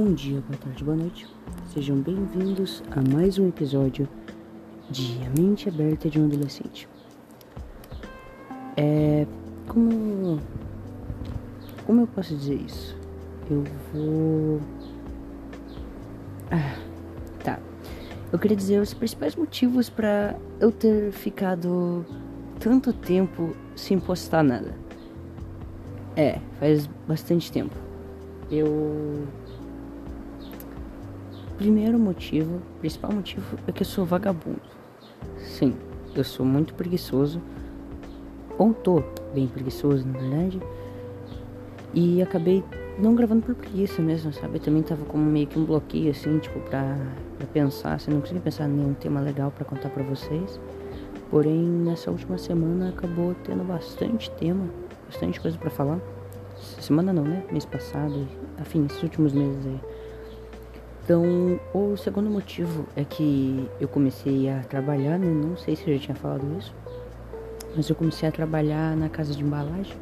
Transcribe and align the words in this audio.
Bom 0.00 0.14
dia, 0.14 0.40
boa 0.42 0.56
tarde, 0.56 0.84
boa 0.84 0.96
noite. 0.96 1.26
Sejam 1.74 1.96
bem-vindos 2.00 2.84
a 2.92 3.02
mais 3.12 3.36
um 3.36 3.48
episódio 3.48 4.08
de 4.88 5.18
A 5.26 5.30
Mente 5.30 5.68
Aberta 5.68 6.08
de 6.08 6.20
um 6.20 6.26
Adolescente. 6.26 6.88
É. 8.76 9.26
Como. 9.66 10.38
Como 11.84 12.02
eu 12.02 12.06
posso 12.06 12.36
dizer 12.36 12.60
isso? 12.60 12.96
Eu 13.50 13.64
vou. 13.92 14.60
Ah, 16.52 16.78
tá. 17.42 17.58
Eu 18.30 18.38
queria 18.38 18.56
dizer 18.56 18.80
os 18.80 18.94
principais 18.94 19.34
motivos 19.34 19.90
para 19.90 20.38
eu 20.60 20.70
ter 20.70 21.10
ficado 21.10 22.06
tanto 22.60 22.92
tempo 22.92 23.52
sem 23.74 23.98
postar 23.98 24.44
nada. 24.44 24.76
É, 26.14 26.38
faz 26.60 26.88
bastante 27.08 27.50
tempo. 27.50 27.74
Eu 28.48 29.26
Primeiro 31.58 31.98
motivo, 31.98 32.62
principal 32.78 33.12
motivo 33.12 33.58
é 33.66 33.72
que 33.72 33.82
eu 33.82 33.86
sou 33.86 34.04
vagabundo. 34.04 34.62
Sim, 35.38 35.74
eu 36.14 36.22
sou 36.22 36.46
muito 36.46 36.72
preguiçoso. 36.72 37.42
Ou 38.56 38.72
tô 38.72 39.02
bem 39.34 39.48
preguiçoso, 39.48 40.06
na 40.06 40.16
verdade. 40.16 40.62
E 41.92 42.22
acabei 42.22 42.62
não 42.96 43.16
gravando 43.16 43.42
por 43.42 43.56
preguiça 43.56 44.00
mesmo, 44.00 44.32
sabe? 44.32 44.58
Eu 44.58 44.60
também 44.60 44.84
tava 44.84 45.04
como 45.06 45.24
meio 45.24 45.48
que 45.48 45.58
um 45.58 45.64
bloqueio, 45.64 46.12
assim, 46.12 46.38
tipo, 46.38 46.60
pra, 46.60 46.96
pra 47.36 47.46
pensar. 47.48 47.94
Assim, 47.94 48.12
não 48.12 48.20
consegui 48.20 48.38
pensar 48.38 48.68
em 48.68 48.74
nenhum 48.74 48.94
tema 48.94 49.20
legal 49.20 49.50
para 49.50 49.64
contar 49.64 49.90
para 49.90 50.04
vocês. 50.04 50.60
Porém, 51.28 51.58
nessa 51.58 52.08
última 52.08 52.38
semana 52.38 52.90
acabou 52.90 53.34
tendo 53.42 53.64
bastante 53.64 54.30
tema, 54.30 54.64
bastante 55.06 55.40
coisa 55.40 55.58
para 55.58 55.70
falar. 55.70 55.98
Semana 56.80 57.12
não, 57.12 57.24
né? 57.24 57.44
Mês 57.50 57.64
passado, 57.64 58.28
afim, 58.60 58.86
esses 58.86 59.02
últimos 59.02 59.32
meses 59.32 59.66
aí. 59.66 59.80
Então, 61.08 61.58
o 61.72 61.96
segundo 61.96 62.28
motivo 62.28 62.84
é 62.94 63.02
que 63.02 63.66
eu 63.80 63.88
comecei 63.88 64.50
a 64.50 64.60
trabalhar, 64.60 65.18
né? 65.18 65.26
Não 65.26 65.56
sei 65.56 65.74
se 65.74 65.88
eu 65.88 65.96
já 65.96 66.04
tinha 66.04 66.14
falado 66.14 66.44
isso, 66.58 66.70
mas 67.74 67.88
eu 67.88 67.96
comecei 67.96 68.28
a 68.28 68.30
trabalhar 68.30 68.94
na 68.94 69.08
casa 69.08 69.32
de 69.34 69.42
embalagem. 69.42 69.96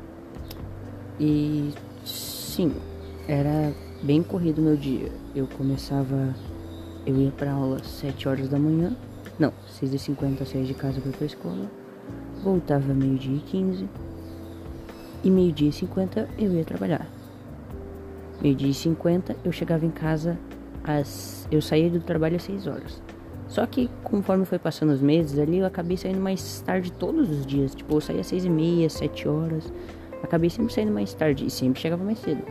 E 1.20 1.72
sim, 2.04 2.74
era 3.28 3.72
bem 4.02 4.20
corrido 4.20 4.60
meu 4.60 4.76
dia. 4.76 5.12
Eu 5.32 5.46
começava, 5.56 6.34
eu 7.06 7.16
ia 7.16 7.30
para 7.30 7.52
aula 7.52 7.76
às 7.76 7.86
7 7.86 8.28
horas 8.28 8.48
da 8.48 8.58
manhã, 8.58 8.92
não, 9.38 9.52
6h50 9.80 10.40
eu 10.40 10.46
saía 10.46 10.64
de 10.64 10.74
casa 10.74 11.00
para 11.00 11.12
pra 11.12 11.24
escola, 11.24 11.70
voltava 12.42 12.92
meio-dia 12.92 13.36
e 13.36 13.40
15 13.42 13.88
e 15.22 15.30
meio-dia 15.30 15.68
e 15.68 15.72
50 15.72 16.28
eu 16.36 16.52
ia 16.52 16.64
trabalhar. 16.64 17.06
Meio-dia 18.42 18.70
e 18.70 18.74
50 18.74 19.36
eu 19.44 19.52
chegava 19.52 19.86
em 19.86 19.90
casa 19.90 20.36
eu 21.50 21.60
saí 21.60 21.90
do 21.90 22.00
trabalho 22.00 22.36
às 22.36 22.42
6 22.44 22.66
horas. 22.66 23.02
Só 23.48 23.64
que 23.66 23.88
conforme 24.02 24.44
foi 24.44 24.58
passando 24.58 24.92
os 24.92 25.00
meses 25.00 25.38
ali, 25.38 25.58
eu 25.58 25.66
acabei 25.66 25.96
saindo 25.96 26.20
mais 26.20 26.60
tarde 26.62 26.90
todos 26.92 27.30
os 27.30 27.46
dias. 27.46 27.74
Tipo, 27.74 27.94
eu 27.94 28.00
saía 28.00 28.20
às 28.20 28.26
6 28.26 28.44
e 28.44 28.50
meia, 28.50 28.88
7 28.90 29.28
horas. 29.28 29.72
Acabei 30.22 30.50
sempre 30.50 30.72
saindo 30.72 30.92
mais 30.92 31.14
tarde 31.14 31.46
e 31.46 31.50
sempre 31.50 31.80
chegava 31.80 32.02
mais 32.02 32.18
cedo. 32.18 32.42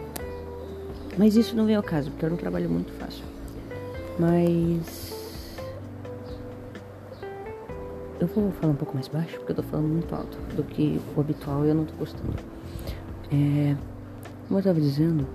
Mas 1.17 1.35
isso 1.35 1.55
não 1.55 1.65
veio 1.65 1.77
ao 1.77 1.83
caso, 1.83 2.11
porque 2.11 2.25
era 2.25 2.33
um 2.33 2.37
trabalho 2.37 2.69
muito 2.69 2.91
fácil. 2.93 3.23
Mas. 4.19 5.13
Eu 8.19 8.27
vou 8.27 8.51
falar 8.53 8.73
um 8.73 8.77
pouco 8.77 8.93
mais 8.93 9.07
baixo, 9.09 9.37
porque 9.37 9.51
eu 9.51 9.55
tô 9.57 9.63
falando 9.63 9.87
muito 9.87 10.15
alto 10.15 10.37
do 10.55 10.63
que 10.63 10.99
o 11.15 11.19
habitual 11.19 11.65
e 11.65 11.69
eu 11.69 11.75
não 11.75 11.85
tô 11.85 11.93
gostando. 11.95 12.33
É. 13.31 13.75
Como 14.47 14.59
eu 14.59 14.63
tava 14.63 14.79
dizendo, 14.79 15.27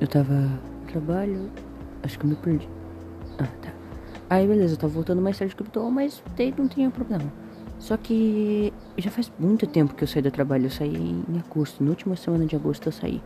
eu 0.00 0.06
tava 0.06 0.34
no 0.34 0.86
trabalho, 0.88 1.50
Acho 2.02 2.18
que 2.18 2.24
eu 2.24 2.30
me 2.30 2.36
perdi. 2.36 2.68
Ah, 3.38 3.48
tá. 3.60 3.72
Aí 4.28 4.46
beleza, 4.46 4.74
eu 4.74 4.78
tava 4.78 4.92
voltando 4.92 5.20
mais 5.20 5.38
tarde 5.38 5.54
que 5.54 5.62
habitual, 5.62 5.90
mas 5.90 6.22
daí 6.36 6.54
não 6.56 6.66
tinha 6.66 6.90
problema. 6.90 7.30
Só 7.78 7.96
que 7.96 8.72
já 8.96 9.10
faz 9.10 9.30
muito 9.38 9.66
tempo 9.66 9.94
que 9.94 10.04
eu 10.04 10.08
saí 10.08 10.22
do 10.22 10.30
trabalho. 10.30 10.66
Eu 10.66 10.70
saí 10.70 10.94
em 10.96 11.38
agosto, 11.38 11.82
na 11.82 11.90
última 11.90 12.16
semana 12.16 12.46
de 12.46 12.56
agosto 12.56 12.86
eu 12.86 12.92
saí. 12.92 13.22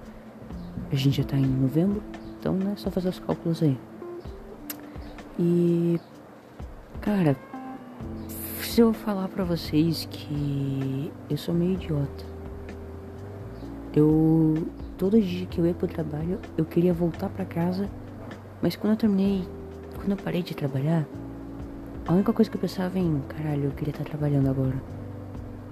A 0.90 0.94
gente 0.94 1.18
já 1.18 1.24
tá 1.24 1.36
em 1.36 1.46
novembro, 1.46 2.02
então 2.38 2.54
né, 2.54 2.74
só 2.76 2.90
fazer 2.90 3.10
os 3.10 3.18
cálculos 3.18 3.62
aí. 3.62 3.78
E. 5.38 6.00
Cara, 7.00 7.36
se 8.60 8.80
eu 8.80 8.92
falar 8.92 9.28
pra 9.28 9.44
vocês 9.44 10.08
que 10.10 11.12
eu 11.30 11.36
sou 11.36 11.54
meio 11.54 11.74
idiota. 11.74 12.24
Eu. 13.94 14.66
Todo 14.98 15.20
dia 15.20 15.46
que 15.46 15.60
eu 15.60 15.66
ia 15.66 15.74
pro 15.74 15.86
trabalho, 15.86 16.40
eu 16.56 16.64
queria 16.64 16.94
voltar 16.94 17.28
pra 17.28 17.44
casa 17.44 17.88
mas 18.62 18.76
quando 18.76 18.92
eu 18.92 18.96
terminei, 18.96 19.46
quando 19.96 20.10
eu 20.12 20.16
parei 20.16 20.42
de 20.42 20.54
trabalhar, 20.54 21.06
a 22.06 22.12
única 22.12 22.32
coisa 22.32 22.50
que 22.50 22.56
eu 22.56 22.60
pensava 22.60 22.98
em, 22.98 23.22
caralho, 23.28 23.64
eu 23.64 23.70
queria 23.72 23.90
estar 23.90 24.04
trabalhando 24.04 24.48
agora. 24.48 24.76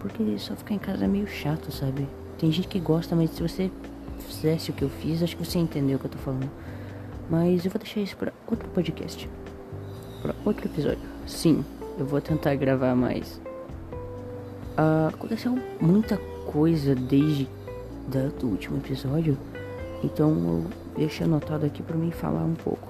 Porque 0.00 0.38
só 0.38 0.54
ficar 0.54 0.74
em 0.74 0.78
casa 0.78 1.04
é 1.04 1.08
meio 1.08 1.26
chato, 1.26 1.72
sabe? 1.72 2.08
Tem 2.38 2.50
gente 2.50 2.68
que 2.68 2.80
gosta, 2.80 3.14
mas 3.14 3.30
se 3.30 3.42
você 3.42 3.70
fizesse 4.18 4.70
o 4.70 4.72
que 4.74 4.82
eu 4.82 4.90
fiz, 4.90 5.22
acho 5.22 5.36
que 5.36 5.44
você 5.44 5.58
entendeu 5.58 5.96
o 5.96 6.00
que 6.00 6.06
eu 6.06 6.10
tô 6.10 6.18
falando. 6.18 6.50
Mas 7.30 7.64
eu 7.64 7.70
vou 7.70 7.78
deixar 7.78 8.00
isso 8.00 8.16
para 8.16 8.32
outro 8.46 8.68
podcast. 8.70 9.28
Para 10.20 10.34
outro 10.44 10.66
episódio. 10.66 11.08
Sim, 11.26 11.64
eu 11.98 12.04
vou 12.04 12.20
tentar 12.20 12.54
gravar 12.56 12.94
mais. 12.94 13.40
Uh, 14.76 15.08
aconteceu 15.08 15.56
muita 15.80 16.16
coisa 16.46 16.94
desde 16.94 17.48
do 18.38 18.48
último 18.48 18.76
episódio. 18.78 19.38
Então 20.02 20.30
eu 20.30 20.83
deixei 20.96 21.26
anotado 21.26 21.66
aqui 21.66 21.82
para 21.82 21.96
mim 21.96 22.10
falar 22.10 22.44
um 22.44 22.54
pouco. 22.54 22.88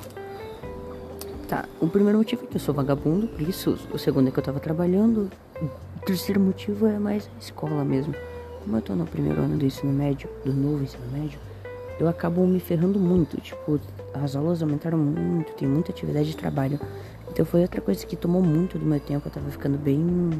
Tá, 1.48 1.66
o 1.80 1.86
primeiro 1.86 2.18
motivo 2.18 2.44
é 2.44 2.46
que 2.46 2.56
eu 2.56 2.60
sou 2.60 2.74
vagabundo, 2.74 3.28
preguiçoso. 3.28 3.86
O 3.92 3.98
segundo 3.98 4.28
é 4.28 4.30
que 4.30 4.38
eu 4.38 4.42
tava 4.42 4.60
trabalhando. 4.60 5.30
O 5.60 6.04
terceiro 6.06 6.40
motivo 6.40 6.86
é 6.86 6.98
mais 6.98 7.28
a 7.36 7.38
escola 7.38 7.84
mesmo. 7.84 8.14
Como 8.62 8.76
eu 8.76 8.82
tô 8.82 8.94
no 8.94 9.04
primeiro 9.04 9.42
ano 9.42 9.58
do 9.58 9.64
ensino 9.64 9.92
médio, 9.92 10.28
do 10.44 10.52
novo 10.52 10.82
ensino 10.82 11.04
médio, 11.12 11.38
eu 12.00 12.08
acabo 12.08 12.46
me 12.46 12.58
ferrando 12.60 12.98
muito. 12.98 13.38
Tipo, 13.40 13.78
as 14.14 14.34
aulas 14.34 14.62
aumentaram 14.62 14.96
muito, 14.96 15.52
tem 15.52 15.68
muita 15.68 15.92
atividade 15.92 16.30
de 16.30 16.36
trabalho. 16.36 16.80
Então 17.30 17.44
foi 17.44 17.60
outra 17.60 17.80
coisa 17.80 18.06
que 18.06 18.16
tomou 18.16 18.42
muito 18.42 18.78
do 18.78 18.86
meu 18.86 19.00
tempo. 19.00 19.28
Eu 19.28 19.32
tava 19.32 19.50
ficando 19.50 19.76
bem 19.76 20.30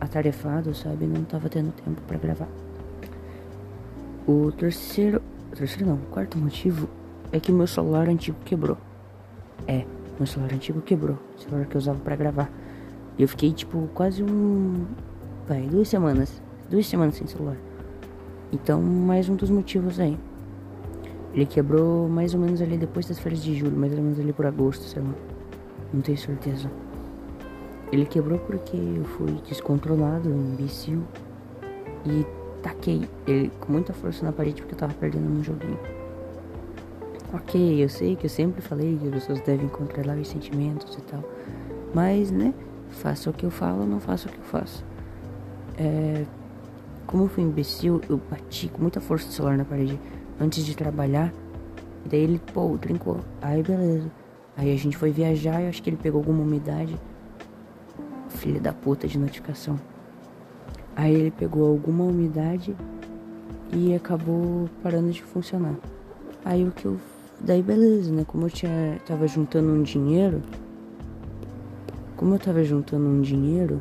atarefado, 0.00 0.74
sabe? 0.74 1.06
Não 1.06 1.22
tava 1.24 1.48
tendo 1.48 1.70
tempo 1.72 2.00
para 2.06 2.16
gravar. 2.16 2.48
O 4.26 4.50
terceiro 4.52 5.20
o 5.52 5.56
terceiro 5.56 5.86
não, 5.86 5.96
o 5.96 6.06
quarto 6.06 6.38
motivo 6.38 6.88
é 7.32 7.40
que 7.40 7.50
meu 7.50 7.66
celular 7.66 8.08
antigo 8.08 8.38
quebrou. 8.44 8.76
É, 9.66 9.84
meu 10.18 10.26
celular 10.26 10.52
antigo 10.52 10.80
quebrou. 10.80 11.18
O 11.36 11.40
celular 11.40 11.66
que 11.66 11.76
eu 11.76 11.78
usava 11.78 11.98
para 11.98 12.16
gravar. 12.16 12.50
E 13.18 13.22
eu 13.22 13.28
fiquei 13.28 13.52
tipo 13.52 13.88
quase 13.94 14.22
um. 14.22 14.86
Vai, 15.46 15.62
duas 15.62 15.88
semanas. 15.88 16.40
Duas 16.68 16.86
semanas 16.86 17.16
sem 17.16 17.26
celular. 17.26 17.56
Então, 18.52 18.80
mais 18.80 19.28
um 19.28 19.36
dos 19.36 19.50
motivos 19.50 19.98
aí. 19.98 20.18
Ele 21.32 21.46
quebrou 21.46 22.08
mais 22.08 22.34
ou 22.34 22.40
menos 22.40 22.60
ali 22.60 22.76
depois 22.76 23.06
das 23.06 23.18
férias 23.18 23.42
de 23.42 23.54
julho, 23.54 23.76
mais 23.76 23.92
ou 23.92 24.02
menos 24.02 24.18
ali 24.18 24.32
por 24.32 24.46
agosto, 24.46 24.82
sei 24.84 25.02
lá. 25.02 25.14
Não 25.92 26.00
tenho 26.00 26.18
certeza. 26.18 26.70
Ele 27.92 28.04
quebrou 28.04 28.38
porque 28.38 28.76
eu 28.76 29.04
fui 29.04 29.32
descontrolado, 29.48 30.28
imbecil. 30.28 31.02
E 32.04 32.24
taquei 32.62 33.08
ele 33.26 33.50
com 33.60 33.72
muita 33.72 33.92
força 33.92 34.24
na 34.24 34.32
parede 34.32 34.62
porque 34.62 34.74
eu 34.74 34.78
tava 34.78 34.94
perdendo 34.94 35.28
no 35.28 35.42
joguinho. 35.42 35.78
Ok, 37.32 37.82
eu 37.82 37.88
sei 37.88 38.16
que 38.16 38.26
eu 38.26 38.30
sempre 38.30 38.60
falei 38.60 38.98
que 38.98 39.06
as 39.06 39.14
pessoas 39.14 39.40
devem 39.42 39.68
controlar 39.68 40.16
os 40.16 40.28
sentimentos 40.28 40.96
e 40.96 41.00
tal. 41.02 41.22
Mas, 41.94 42.30
né, 42.30 42.52
faça 42.90 43.30
o 43.30 43.32
que 43.32 43.46
eu 43.46 43.50
falo, 43.50 43.86
não 43.86 44.00
faça 44.00 44.28
o 44.28 44.32
que 44.32 44.38
eu 44.38 44.44
faço. 44.44 44.84
É, 45.78 46.24
como 47.06 47.24
eu 47.24 47.28
fui 47.28 47.44
imbecil, 47.44 48.00
eu 48.08 48.20
bati 48.30 48.68
com 48.68 48.82
muita 48.82 49.00
força 49.00 49.28
o 49.28 49.32
celular 49.32 49.56
na 49.56 49.64
parede 49.64 49.98
antes 50.40 50.64
de 50.64 50.76
trabalhar. 50.76 51.32
E 52.04 52.08
daí 52.08 52.20
ele, 52.20 52.40
pô, 52.52 52.76
trincou. 52.78 53.20
Aí 53.40 53.62
beleza. 53.62 54.10
Aí 54.56 54.72
a 54.72 54.76
gente 54.76 54.96
foi 54.96 55.10
viajar 55.10 55.60
e 55.62 55.68
acho 55.68 55.82
que 55.82 55.90
ele 55.90 55.96
pegou 55.96 56.18
alguma 56.18 56.42
umidade. 56.42 56.96
Filha 58.28 58.60
da 58.60 58.72
puta 58.72 59.06
de 59.06 59.18
notificação. 59.18 59.78
Aí 61.00 61.14
ele 61.14 61.30
pegou 61.30 61.66
alguma 61.66 62.04
umidade 62.04 62.76
e 63.72 63.94
acabou 63.94 64.68
parando 64.82 65.10
de 65.10 65.22
funcionar. 65.22 65.74
Aí 66.44 66.62
o 66.62 66.70
que 66.70 66.84
eu. 66.84 66.98
Daí 67.40 67.62
beleza, 67.62 68.12
né? 68.12 68.22
Como 68.26 68.44
eu 68.44 68.50
tinha, 68.50 68.98
tava 69.06 69.26
juntando 69.26 69.72
um 69.72 69.82
dinheiro. 69.82 70.42
Como 72.16 72.34
eu 72.34 72.38
tava 72.38 72.62
juntando 72.62 73.06
um 73.06 73.22
dinheiro, 73.22 73.80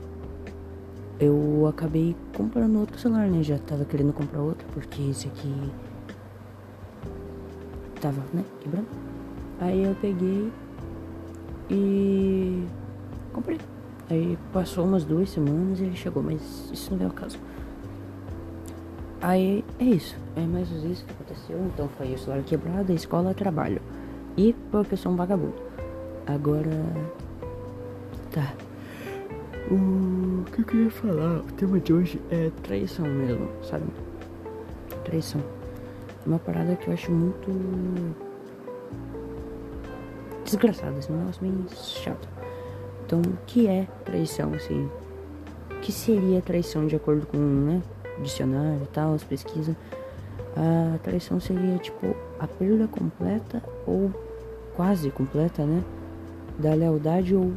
eu 1.20 1.68
acabei 1.68 2.16
comprando 2.38 2.80
outro 2.80 2.98
celular, 2.98 3.28
né? 3.28 3.44
Já 3.44 3.58
tava 3.58 3.84
querendo 3.84 4.14
comprar 4.14 4.40
outro, 4.40 4.66
porque 4.74 5.02
esse 5.02 5.28
aqui 5.28 5.54
tava, 8.00 8.24
né, 8.34 8.46
quebrando. 8.62 8.88
Aí 9.60 9.84
eu 9.84 9.94
peguei 9.96 10.50
e. 11.70 12.09
Aí 14.10 14.38
passou 14.52 14.86
umas 14.86 15.06
duas 15.06 15.30
semanas 15.30 15.80
e 15.80 15.84
ele 15.84 15.96
chegou, 15.96 16.24
mas 16.24 16.42
isso 16.74 16.96
não 16.96 17.06
é 17.06 17.08
o 17.08 17.14
caso. 17.14 17.38
Aí 19.22 19.64
é 19.80 19.84
isso, 19.84 20.16
é 20.36 20.42
mais 20.42 20.72
ou 20.72 20.78
menos 20.78 20.92
isso 20.92 21.06
que 21.06 21.12
aconteceu. 21.12 21.60
Então 21.74 21.88
foi 21.90 22.14
o 22.14 22.18
celular 22.18 22.44
quebrado, 22.44 22.92
a 22.92 22.96
escola, 22.96 23.34
trabalho. 23.34 23.82
E 24.36 24.54
porque 24.72 24.94
eu 24.94 24.98
sou 24.98 25.12
um 25.12 25.16
vagabundo. 25.16 25.56
Agora. 26.26 26.72
Tá. 28.32 28.54
O 29.70 30.44
que 30.52 30.62
eu 30.62 30.66
queria 30.66 30.90
falar, 30.90 31.40
o 31.40 31.52
tema 31.58 31.80
de 31.80 31.94
hoje 31.94 32.22
é 32.32 32.50
traição 32.64 33.06
mesmo, 33.06 33.48
sabe? 33.64 33.86
Traição. 35.04 35.42
Uma 36.26 36.40
parada 36.40 36.76
que 36.76 36.88
eu 36.88 36.94
acho 36.94 37.12
muito. 37.12 38.16
desgraçada, 40.44 41.00
um 41.10 41.18
negócio 41.18 41.42
bem 41.42 41.66
chato. 41.76 42.39
Então, 43.10 43.22
o 43.22 43.38
que 43.48 43.66
é 43.66 43.88
traição, 44.06 44.54
assim? 44.54 44.88
O 45.72 45.80
que 45.80 45.92
seria 45.92 46.44
traição 46.44 46.86
de 46.86 46.96
acordo 46.96 47.26
com, 47.26 47.38
né? 47.40 47.82
Dicionário 48.22 48.84
e 48.84 48.88
tal, 48.90 49.16
as 49.16 49.24
pesquisas. 49.24 49.76
A 50.56 51.00
traição 51.00 51.40
seria, 51.40 51.80
tipo, 51.80 52.16
a 52.40 52.46
perda 52.46 52.88
completa 52.88 53.64
ou 53.88 54.14
quase 54.76 55.10
completa, 55.10 55.66
né? 55.66 55.84
Da 56.60 56.76
lealdade 56.76 57.34
ou 57.34 57.52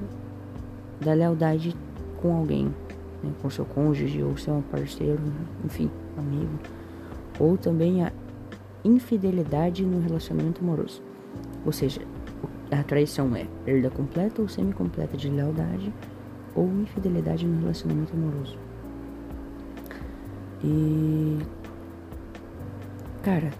da 0.98 1.12
lealdade 1.12 1.76
com 2.22 2.34
alguém, 2.34 2.74
né? 3.22 3.30
com 3.42 3.50
seu 3.50 3.66
cônjuge 3.66 4.22
ou 4.22 4.34
seu 4.38 4.64
parceiro, 4.70 5.20
enfim, 5.62 5.90
amigo. 6.16 6.58
Ou 7.38 7.58
também 7.58 8.02
a 8.02 8.10
infidelidade 8.82 9.84
no 9.84 10.00
relacionamento 10.00 10.62
amoroso. 10.62 11.02
Ou 11.66 11.72
seja, 11.72 12.00
a 12.72 12.82
traição 12.82 13.36
é 13.36 13.46
perda 13.64 13.90
completa 13.90 14.40
ou 14.40 14.48
semi-completa 14.48 15.16
de 15.16 15.28
lealdade 15.28 15.92
ou 16.54 16.66
infidelidade 16.66 17.46
no 17.46 17.60
relacionamento 17.60 18.14
amoroso. 18.14 18.58
E 20.64 21.38
cara, 23.22 23.50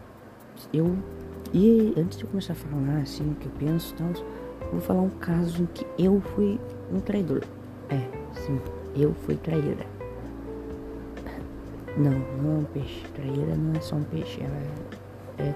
eu 0.73 0.97
e 1.53 1.93
antes 1.97 2.19
de 2.19 2.25
começar 2.25 2.55
a 2.55 2.57
falar 2.57 2.99
assim 3.03 3.31
o 3.33 3.35
que 3.35 3.47
eu 3.47 3.53
penso 3.59 3.95
e 3.95 3.97
tal, 3.99 4.13
vou 4.71 4.81
falar 4.81 5.03
um 5.03 5.11
caso 5.11 5.63
em 5.63 5.67
que 5.67 5.87
eu 5.99 6.21
fui 6.35 6.59
um 6.91 6.99
traidor. 6.99 7.43
É, 7.91 7.99
sim, 8.41 8.59
eu 8.97 9.13
fui 9.27 9.37
traíra. 9.37 9.87
Não, 11.97 12.13
não 12.43 12.57
é 12.57 12.59
um 12.61 12.65
peixe. 12.65 13.05
Traíra 13.15 13.55
não 13.55 13.75
é 13.75 13.81
só 13.81 13.97
um 13.97 14.05
peixe. 14.05 14.41
É. 14.41 15.43
é... 15.43 15.55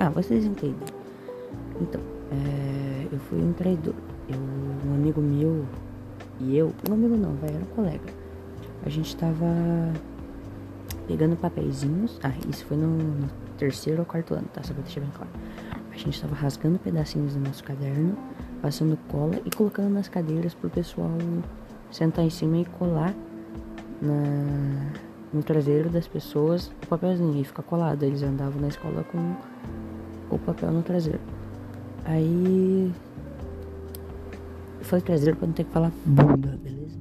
Ah, 0.00 0.10
vocês 0.10 0.44
entendem. 0.44 0.88
Então, 1.80 2.00
é... 2.30 3.08
eu 3.12 3.18
fui 3.18 3.40
um 3.40 3.52
traidor. 3.52 3.94
Eu, 4.28 4.38
um 4.38 4.94
amigo 4.94 5.20
meu 5.20 5.64
e 6.40 6.56
eu, 6.56 6.72
um 6.88 6.94
amigo 6.94 7.16
não, 7.16 7.34
vai, 7.34 7.50
era 7.50 7.58
um 7.58 7.74
colega. 7.76 8.12
A 8.84 8.88
gente 8.88 9.14
tava 9.16 9.46
pegando 11.06 11.36
papeizinhos. 11.36 12.18
Ah, 12.22 12.32
isso 12.48 12.64
foi 12.64 12.76
no, 12.76 12.96
no 12.96 13.28
terceiro 13.58 14.00
ou 14.00 14.06
quarto 14.06 14.34
ano, 14.34 14.46
tá? 14.52 14.62
Só 14.62 14.72
pra 14.72 14.82
deixar 14.82 15.00
bem 15.00 15.10
claro. 15.10 15.30
A 15.92 15.96
gente 15.96 16.20
tava 16.20 16.34
rasgando 16.34 16.78
pedacinhos 16.78 17.34
do 17.34 17.40
nosso 17.40 17.62
caderno, 17.62 18.16
passando 18.62 18.96
cola 19.08 19.38
e 19.44 19.50
colocando 19.50 19.90
nas 19.90 20.08
cadeiras 20.08 20.54
pro 20.54 20.70
pessoal 20.70 21.10
sentar 21.90 22.24
em 22.24 22.30
cima 22.30 22.58
e 22.58 22.64
colar 22.64 23.14
na, 24.00 24.92
no 25.32 25.42
traseiro 25.42 25.90
das 25.90 26.06
pessoas 26.06 26.68
o 26.82 26.86
papelzinho 26.86 27.38
e 27.38 27.44
ficar 27.44 27.64
colado. 27.64 28.02
Eles 28.02 28.22
andavam 28.22 28.60
na 28.60 28.68
escola 28.68 29.04
com 29.04 29.36
o 30.34 30.38
papel 30.38 30.70
no 30.70 30.82
traseiro. 30.82 31.20
Aí. 32.04 32.92
Falei 34.82 35.04
traseiro 35.04 35.36
pra 35.36 35.46
não 35.46 35.54
ter 35.54 35.64
que 35.64 35.70
falar 35.70 35.92
bunda, 36.04 36.58
beleza? 36.62 36.98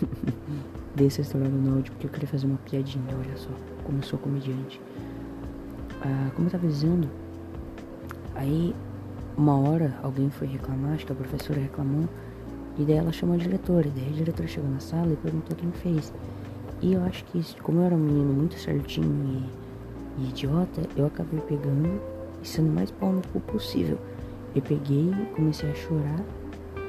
Desse 0.94 1.20
história 1.22 1.48
no 1.48 1.76
áudio 1.76 1.92
porque 1.92 2.06
eu 2.06 2.10
queria 2.10 2.28
fazer 2.28 2.46
uma 2.46 2.58
piadinha, 2.58 3.04
olha 3.16 3.36
só, 3.36 3.50
como 3.84 3.98
eu 3.98 4.02
sou 4.02 4.18
comediante. 4.18 4.80
Ah, 6.02 6.30
como 6.34 6.46
eu 6.46 6.52
tava 6.52 6.66
dizendo, 6.66 7.08
aí 8.34 8.74
uma 9.36 9.58
hora 9.58 9.94
alguém 10.02 10.30
foi 10.30 10.46
reclamar, 10.46 10.92
acho 10.92 11.06
que 11.06 11.12
a 11.12 11.14
professora 11.14 11.60
reclamou 11.60 12.08
e 12.78 12.84
daí 12.84 12.96
ela 12.96 13.12
chamou 13.12 13.34
a 13.34 13.38
diretora, 13.38 13.88
e 13.88 13.90
daí 13.90 14.08
a 14.08 14.12
diretora 14.12 14.48
chegou 14.48 14.70
na 14.70 14.80
sala 14.80 15.12
e 15.12 15.16
perguntou 15.16 15.56
quem 15.56 15.70
fez. 15.72 16.12
E 16.80 16.94
eu 16.94 17.02
acho 17.04 17.24
que, 17.26 17.44
como 17.62 17.80
eu 17.80 17.84
era 17.84 17.94
um 17.94 17.98
menino 17.98 18.32
muito 18.32 18.58
certinho 18.58 19.46
e, 20.18 20.22
e 20.22 20.28
idiota, 20.28 20.82
eu 20.96 21.06
acabei 21.06 21.40
pegando 21.40 22.00
e 22.42 22.48
sendo 22.48 22.72
mais 22.72 22.90
pau 22.90 23.12
no 23.12 23.22
cu 23.32 23.40
possível. 23.40 23.98
Eu 24.54 24.62
peguei, 24.62 25.12
comecei 25.34 25.70
a 25.70 25.74
chorar 25.74 26.20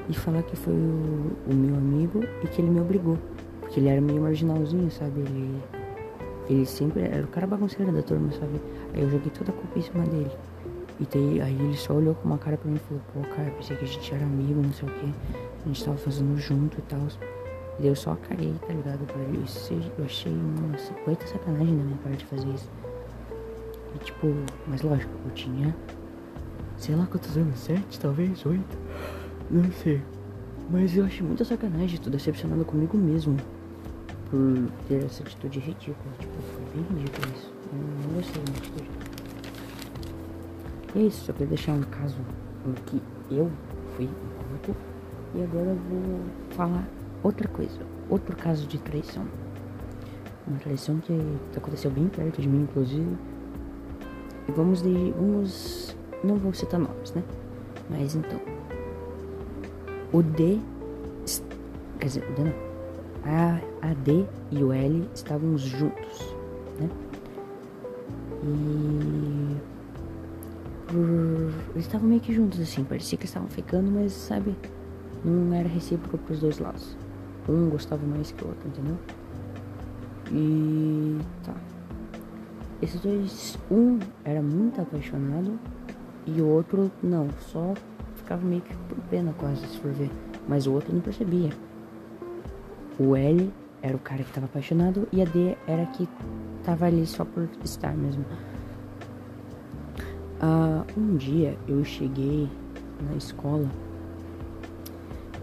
e 0.10 0.14
falar 0.14 0.44
que 0.44 0.56
foi 0.56 0.74
o, 0.74 1.32
o, 1.48 1.54
meu 1.54 1.76
amigo 1.76 2.24
e 2.44 2.48
que 2.48 2.62
ele 2.62 2.72
me 2.72 2.82
obrigou. 2.82 3.18
Porque 3.60 3.80
ele 3.80 3.90
era 3.90 4.02
meio 4.02 4.22
marginalzinho, 4.22 4.90
sabe? 4.90 5.22
Ele, 5.22 5.62
ele 6.50 6.66
sempre 6.66 7.04
era 7.04 7.24
o 7.24 7.28
cara 7.28 7.46
bagunceiro 7.46 7.92
da 7.92 8.02
turma, 8.02 8.32
sabe? 8.32 8.60
Aí 8.94 9.02
eu 9.02 9.10
joguei 9.10 9.32
toda 9.32 9.52
a 9.52 9.54
culpa 9.54 9.78
em 9.78 9.82
cima 9.82 10.04
dele. 10.06 10.32
E 11.00 11.06
daí, 11.06 11.42
aí 11.42 11.54
ele 11.54 11.78
só 11.78 11.94
olhou 11.94 12.14
com 12.16 12.28
uma 12.28 12.38
cara 12.38 12.58
pra 12.58 12.70
mim 12.70 12.78
e 12.78 12.80
falou, 12.80 13.02
pô, 13.14 13.36
cara, 13.36 13.50
pensei 13.52 13.76
que 13.78 13.86
a 13.86 13.88
gente 13.88 14.14
era 14.14 14.24
amigo, 14.24 14.62
não 14.62 14.74
sei 14.74 14.88
o 14.88 14.92
que. 14.92 15.14
A 15.64 15.68
gente 15.68 15.86
tava 15.86 15.98
fazendo 15.98 16.38
junto 16.38 16.78
e 16.78 16.82
tal. 16.84 17.00
E 17.80 17.88
eu 17.88 17.96
só 17.96 18.16
caguei, 18.28 18.54
tá 18.68 18.74
ligado? 18.74 19.00
Eu 19.98 20.06
achei 20.06 20.32
uma 20.32 20.78
muita 21.06 21.28
sacanagem 21.28 21.78
da 21.78 21.84
minha 21.84 21.98
parte 21.98 22.26
fazer 22.26 22.48
isso. 22.50 22.70
E 23.96 24.00
tipo, 24.00 24.28
mas 24.68 24.82
lógico, 24.82 25.12
eu 25.26 25.32
tinha. 25.32 25.76
Sei 26.78 26.96
lá 26.96 27.06
quantos 27.06 27.38
anos, 27.38 27.60
sete, 27.60 28.00
talvez, 28.00 28.46
oito. 28.46 28.78
Não 29.50 29.72
sei. 29.72 30.02
Mas 30.70 30.96
eu 30.96 31.06
achei 31.06 31.26
muita 31.26 31.44
sacanagem, 31.44 32.00
tô 32.00 32.10
decepcionado 32.10 32.64
comigo 32.66 32.98
mesmo. 32.98 33.38
Por 34.30 34.70
ter 34.88 35.04
essa 35.04 35.24
atitude 35.24 35.60
ridícula. 35.60 36.14
Tipo, 36.18 36.34
foi 36.42 36.66
bem 36.74 36.98
ridículo 36.98 37.28
isso. 37.36 37.54
Eu 37.72 38.08
não 38.08 38.16
gostei 38.16 38.44
da 38.44 38.52
atitude. 38.52 38.90
E 40.96 41.00
é 41.00 41.02
isso, 41.04 41.26
só 41.26 41.34
queria 41.34 41.48
deixar 41.48 41.74
um 41.74 41.84
caso 41.84 42.18
em 42.66 42.74
que 42.86 43.02
eu 43.30 43.52
fui 43.96 44.10
corpo 44.62 44.76
e 45.34 45.44
agora 45.44 45.70
eu 45.70 45.76
vou 45.76 46.20
falar 46.52 46.88
outra 47.24 47.48
coisa, 47.48 47.80
outro 48.10 48.36
caso 48.36 48.68
de 48.68 48.78
traição. 48.78 49.26
Uma 50.48 50.60
traição 50.60 51.00
que 51.00 51.14
aconteceu 51.56 51.90
bem 51.90 52.08
perto 52.08 52.42
de 52.42 52.50
mim, 52.50 52.64
inclusive. 52.64 53.16
E 54.48 54.52
vamos 54.52 54.82
de. 54.82 55.12
Vamos. 55.12 55.96
Não 56.24 56.36
vou 56.36 56.54
citar 56.54 56.80
nomes, 56.80 57.14
né? 57.14 57.24
Mas 57.90 58.16
então. 58.16 58.40
O 60.12 60.22
D. 60.22 60.60
Quer 62.00 62.06
dizer, 62.08 62.24
o 62.30 62.34
D 62.34 62.44
não. 62.44 62.72
A, 63.24 63.62
a 63.90 63.94
D 63.94 64.26
e 64.52 64.64
o 64.64 64.74
L 64.74 65.08
estavam 65.14 65.58
juntos, 65.58 66.36
né? 66.80 66.90
E. 68.44 69.72
Eles 71.74 71.86
estavam 71.86 72.08
meio 72.10 72.20
que 72.20 72.34
juntos 72.34 72.60
assim, 72.60 72.84
parecia 72.84 73.18
que 73.18 73.24
estavam 73.24 73.48
ficando, 73.48 73.90
mas 73.90 74.12
sabe, 74.12 74.54
não 75.24 75.54
era 75.54 75.68
recíproco 75.70 76.18
pros 76.18 76.40
dois 76.42 76.60
lados. 76.60 76.98
Um 77.48 77.70
gostava 77.70 78.06
mais 78.06 78.32
que 78.32 78.44
o 78.44 78.48
outro, 78.48 78.68
entendeu? 78.68 78.98
E. 80.32 81.20
tá. 81.44 81.56
Esses 82.82 83.00
dois, 83.00 83.58
um 83.70 84.00
era 84.24 84.42
muito 84.42 84.82
apaixonado 84.82 85.60
e 86.26 86.42
o 86.42 86.48
outro 86.48 86.92
não, 87.04 87.28
só 87.40 87.74
ficava 88.16 88.46
meio 88.46 88.62
que 88.62 88.76
por 88.76 88.98
pena 89.10 89.34
quase, 89.38 89.68
se 89.68 89.78
for 89.80 89.92
ver. 89.92 90.10
Mas 90.48 90.66
o 90.66 90.74
outro 90.74 90.94
não 90.94 91.02
percebia. 91.02 91.52
O 93.00 93.16
L 93.16 93.52
era 93.82 93.96
o 93.96 94.00
cara 94.00 94.24
que 94.24 94.32
tava 94.32 94.46
apaixonado 94.46 95.08
e 95.12 95.22
a 95.22 95.26
D 95.26 95.56
era 95.68 95.86
que 95.88 96.08
tava 96.64 96.86
ali 96.86 97.06
só 97.06 97.24
por 97.24 97.48
estar 97.64 97.96
mesmo. 97.96 98.26
Uh, 100.42 101.00
um 101.00 101.18
dia 101.18 101.56
eu 101.68 101.84
cheguei 101.84 102.50
na 103.08 103.16
escola 103.16 103.70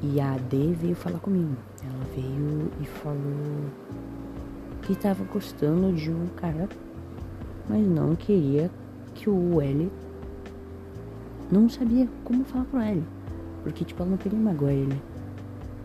e 0.02 0.21
a 0.21 0.37
D 0.37 0.73
veio 0.75 0.97
falar 0.97 1.21
comigo. 1.21 1.57
Ela 1.83 2.04
veio 2.14 2.71
e 2.80 2.87
falou 2.87 3.71
que 4.83 4.92
estava 4.92 5.23
gostando 5.25 5.92
de 5.92 6.11
um 6.11 6.26
cara, 6.37 6.68
mas 7.68 7.87
não 7.87 8.14
queria 8.14 8.70
que 9.14 9.28
o 9.28 9.60
L 9.60 9.90
não 11.50 11.68
sabia 11.68 12.08
como 12.25 12.44
falar 12.44 12.64
pro 12.64 12.80
L. 12.80 13.02
Porque, 13.62 13.84
tipo, 13.84 14.02
ela 14.02 14.10
não 14.10 14.18
queria 14.18 14.38
magoar 14.38 14.72
ele. 14.72 15.00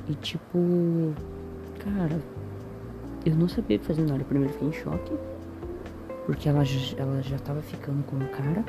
E, 0.07 0.13
tipo, 0.15 1.13
cara, 1.79 2.19
eu 3.25 3.35
não 3.35 3.47
sabia 3.47 3.77
o 3.77 3.79
que 3.79 3.85
fazer 3.85 4.03
na 4.03 4.13
hora. 4.13 4.23
Primeiro 4.23 4.53
fiquei 4.53 4.67
em 4.67 4.73
choque, 4.73 5.13
porque 6.25 6.49
ela, 6.49 6.63
ela 6.97 7.21
já 7.21 7.37
tava 7.39 7.61
ficando 7.61 8.03
com 8.05 8.17
o 8.17 8.27
cara 8.29 8.63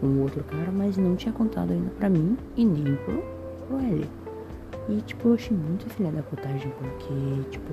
com 0.00 0.06
o 0.06 0.22
outro 0.22 0.42
cara, 0.44 0.72
mas 0.72 0.96
não 0.96 1.14
tinha 1.14 1.32
contado 1.32 1.72
ainda 1.72 1.90
pra 1.90 2.08
mim 2.08 2.36
e 2.56 2.64
nem 2.64 2.96
pro, 2.96 3.22
pro 3.68 3.78
L. 3.78 4.04
E 4.88 5.00
tipo, 5.02 5.28
eu 5.28 5.34
achei 5.34 5.56
muito 5.56 5.88
filha 5.90 6.10
da 6.10 6.22
putagem, 6.22 6.72
porque, 6.78 7.50
tipo, 7.50 7.72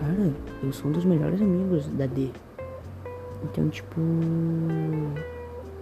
cara, 0.00 0.32
eu 0.62 0.72
sou 0.72 0.90
um 0.90 0.92
dos 0.92 1.04
melhores 1.04 1.40
amigos 1.40 1.86
da 1.86 2.06
D. 2.06 2.30
Então, 3.44 3.68
tipo, 3.68 4.00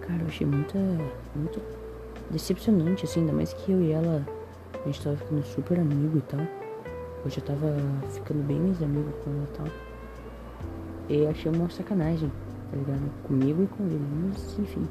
cara, 0.01 0.21
eu 0.21 0.27
achei 0.27 0.47
muita, 0.47 0.77
muito 1.35 1.61
decepcionante, 2.29 3.05
assim, 3.05 3.21
ainda 3.21 3.33
mais 3.33 3.53
que 3.53 3.71
eu 3.71 3.81
e 3.81 3.91
ela, 3.91 4.25
a 4.73 4.85
gente 4.87 5.01
tava 5.01 5.15
ficando 5.17 5.43
super 5.43 5.79
amigo 5.79 6.17
e 6.17 6.21
tal. 6.21 6.41
Eu 7.23 7.29
já 7.29 7.41
tava 7.41 7.75
ficando 8.09 8.43
bem 8.45 8.59
mais 8.59 8.81
amigo 8.81 9.11
com 9.23 9.31
ela 9.31 9.43
e 9.43 9.57
tal. 9.57 9.67
E 11.09 11.27
achei 11.27 11.51
uma 11.51 11.69
sacanagem 11.69 12.31
tá 12.71 12.77
ligado? 12.77 13.11
Comigo 13.23 13.63
e 13.63 13.67
com 13.67 13.83
ele, 13.83 14.01
mas 14.23 14.57
enfim. 14.57 14.87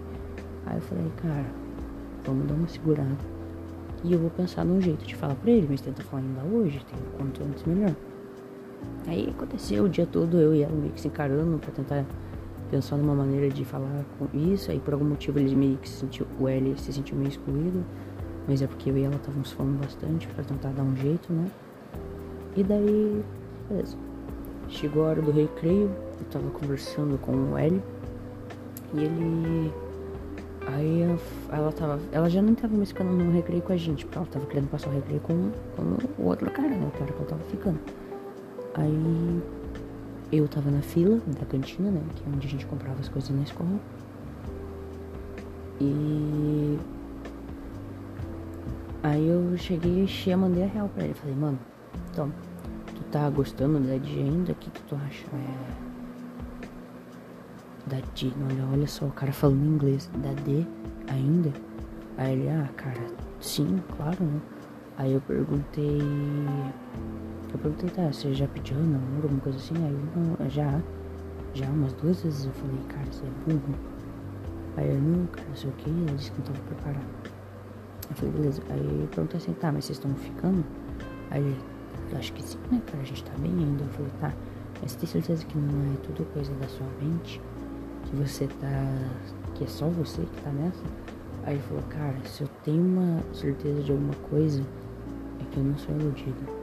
Aí 0.66 0.76
eu 0.76 0.82
falei, 0.82 1.10
cara, 1.16 1.46
vamos 2.24 2.46
dar 2.46 2.54
uma 2.54 2.68
segurada. 2.68 3.16
E 4.04 4.12
eu 4.12 4.18
vou 4.18 4.30
pensar 4.30 4.64
num 4.64 4.80
jeito 4.80 5.04
de 5.04 5.16
falar 5.16 5.34
pra 5.34 5.50
ele, 5.50 5.66
mas 5.68 5.80
tenta 5.80 6.02
falar 6.04 6.22
ainda 6.22 6.42
hoje, 6.42 6.84
tem 6.84 6.98
quanto 7.16 7.42
antes 7.42 7.64
melhor. 7.64 7.94
Aí 9.06 9.30
aconteceu 9.36 9.84
o 9.84 9.88
dia 9.88 10.06
todo 10.06 10.38
eu 10.38 10.54
e 10.54 10.62
ela 10.62 10.74
meio 10.74 10.92
que 10.92 11.00
se 11.00 11.08
encarando 11.08 11.58
pra 11.58 11.70
tentar 11.70 12.04
pensar 12.70 12.96
numa 12.96 13.14
maneira 13.14 13.48
de 13.48 13.64
falar 13.64 14.04
com 14.18 14.26
isso. 14.36 14.70
Aí 14.70 14.78
por 14.78 14.94
algum 14.94 15.06
motivo 15.06 15.38
ele 15.38 15.54
meio 15.54 15.76
que 15.76 15.88
se 15.88 15.96
sentiu, 15.96 16.26
o 16.38 16.48
L 16.48 16.74
se 16.78 16.92
sentiu 16.92 17.16
meio 17.16 17.28
excluído. 17.28 17.84
Mas 18.46 18.62
é 18.62 18.66
porque 18.66 18.90
eu 18.90 18.96
e 18.96 19.02
ela 19.02 19.16
estávamos 19.16 19.52
falando 19.52 19.80
bastante 19.80 20.26
pra 20.28 20.42
tentar 20.42 20.70
dar 20.70 20.82
um 20.82 20.96
jeito, 20.96 21.32
né? 21.32 21.50
E 22.56 22.64
daí, 22.64 23.22
beleza. 23.68 23.96
Chegou 24.68 25.04
a 25.04 25.08
hora 25.08 25.22
do 25.22 25.30
recreio, 25.30 25.90
eu 26.18 26.26
tava 26.30 26.48
conversando 26.50 27.18
com 27.18 27.32
o 27.32 27.58
L. 27.58 27.82
E 28.94 29.04
ele. 29.04 29.72
Aí 30.66 31.02
ela 31.50 31.72
tava. 31.72 32.00
Ela 32.12 32.28
já 32.28 32.42
não 32.42 32.54
tava 32.54 32.76
mais 32.76 32.88
ficando 32.88 33.12
no 33.12 33.30
recreio 33.30 33.62
com 33.62 33.72
a 33.72 33.76
gente, 33.76 34.04
porque 34.04 34.18
ela 34.18 34.26
tava 34.26 34.46
querendo 34.46 34.68
passar 34.68 34.90
o 34.90 34.92
recreio 34.92 35.20
com, 35.20 35.50
com 35.76 36.22
o 36.22 36.26
outro 36.26 36.50
cara, 36.50 36.68
né? 36.68 36.86
O 36.86 36.98
cara 36.98 37.12
que 37.12 37.18
ela 37.18 37.26
tava 37.26 37.42
ficando. 37.44 37.78
Aí 38.74 39.42
eu 40.32 40.46
tava 40.46 40.70
na 40.70 40.80
fila 40.80 41.20
da 41.38 41.44
cantina, 41.46 41.90
né? 41.90 42.02
Que 42.14 42.22
é 42.24 42.32
onde 42.32 42.46
a 42.46 42.50
gente 42.50 42.66
comprava 42.66 43.00
as 43.00 43.08
coisas 43.08 43.30
na 43.30 43.42
escola. 43.42 43.80
E. 45.80 46.78
Aí 49.02 49.28
eu 49.28 49.56
cheguei 49.56 50.06
e 50.06 50.36
mandei 50.36 50.64
a 50.64 50.66
real 50.66 50.88
pra 50.88 51.04
ele. 51.04 51.14
Falei, 51.14 51.34
mano, 51.34 51.58
então, 52.12 52.32
tu 52.94 53.02
tá 53.10 53.28
gostando 53.30 53.80
da 53.80 53.96
D 53.96 54.08
ainda? 54.20 54.52
O 54.52 54.54
que, 54.54 54.70
que 54.70 54.82
tu 54.82 54.94
acha? 54.94 55.26
É. 55.34 55.90
Da 57.86 57.96
D, 58.14 58.32
olha, 58.48 58.66
olha 58.72 58.86
só, 58.86 59.06
o 59.06 59.12
cara 59.12 59.32
falando 59.32 59.64
inglês. 59.64 60.10
Da 60.18 60.32
D 60.42 60.66
ainda? 61.08 61.50
Aí 62.18 62.34
ele, 62.34 62.50
ah, 62.50 62.68
cara, 62.76 63.00
sim, 63.40 63.82
claro, 63.96 64.22
né? 64.22 64.40
Aí 64.98 65.12
eu 65.12 65.20
perguntei. 65.22 65.98
Perguntei, 67.62 67.90
tá, 67.90 68.10
você 68.10 68.32
já 68.32 68.48
pediu 68.48 68.78
namoro, 68.78 69.24
alguma 69.24 69.40
coisa 69.40 69.58
assim? 69.58 69.74
Aí 69.84 69.92
eu, 69.92 70.22
não, 70.22 70.48
já, 70.48 70.80
já 71.52 71.66
umas 71.66 71.92
duas 71.94 72.22
vezes 72.22 72.46
eu 72.46 72.52
falei, 72.52 72.80
cara, 72.88 73.04
você 73.12 73.22
é 73.24 73.30
burro. 73.46 73.74
Aí 74.78 74.88
eu, 74.88 74.98
não, 74.98 75.26
cara, 75.26 75.46
não 75.46 75.56
sei 75.56 75.68
o 75.68 75.72
que, 75.74 75.90
ele 75.90 76.14
disse 76.16 76.32
que 76.32 76.38
não 76.38 76.46
tava 76.46 76.58
preparado. 76.60 77.04
Eu 78.08 78.16
falei, 78.16 78.32
beleza. 78.32 78.62
Aí 78.70 79.00
eu 79.02 79.08
perguntei 79.08 79.36
assim, 79.36 79.52
tá, 79.52 79.70
mas 79.70 79.84
vocês 79.84 79.98
estão 79.98 80.14
ficando? 80.14 80.64
Aí 81.30 81.56
eu 82.10 82.18
acho 82.18 82.32
que 82.32 82.42
sim, 82.42 82.58
né, 82.70 82.80
cara, 82.86 83.02
a 83.02 83.04
gente 83.04 83.22
tá 83.24 83.32
bem 83.38 83.52
ainda. 83.52 83.84
Eu 83.84 83.88
falei, 83.90 84.12
tá, 84.20 84.32
mas 84.80 84.94
tem 84.94 85.06
certeza 85.06 85.44
que 85.44 85.58
não 85.58 85.92
é 85.92 85.96
tudo 85.98 86.24
coisa 86.32 86.52
da 86.54 86.68
sua 86.68 86.86
mente? 87.02 87.42
Que 88.04 88.16
você 88.16 88.46
tá. 88.46 88.98
que 89.54 89.64
é 89.64 89.66
só 89.66 89.86
você 89.88 90.22
que 90.22 90.42
tá 90.42 90.50
nessa? 90.50 90.82
Aí 91.44 91.54
ele 91.54 91.62
falou, 91.64 91.82
cara, 91.90 92.16
se 92.24 92.42
eu 92.42 92.48
tenho 92.64 92.82
uma 92.82 93.20
certeza 93.34 93.82
de 93.82 93.92
alguma 93.92 94.14
coisa, 94.30 94.62
é 95.40 95.44
que 95.50 95.58
eu 95.58 95.64
não 95.64 95.76
sou 95.76 95.94
iludido. 95.94 96.59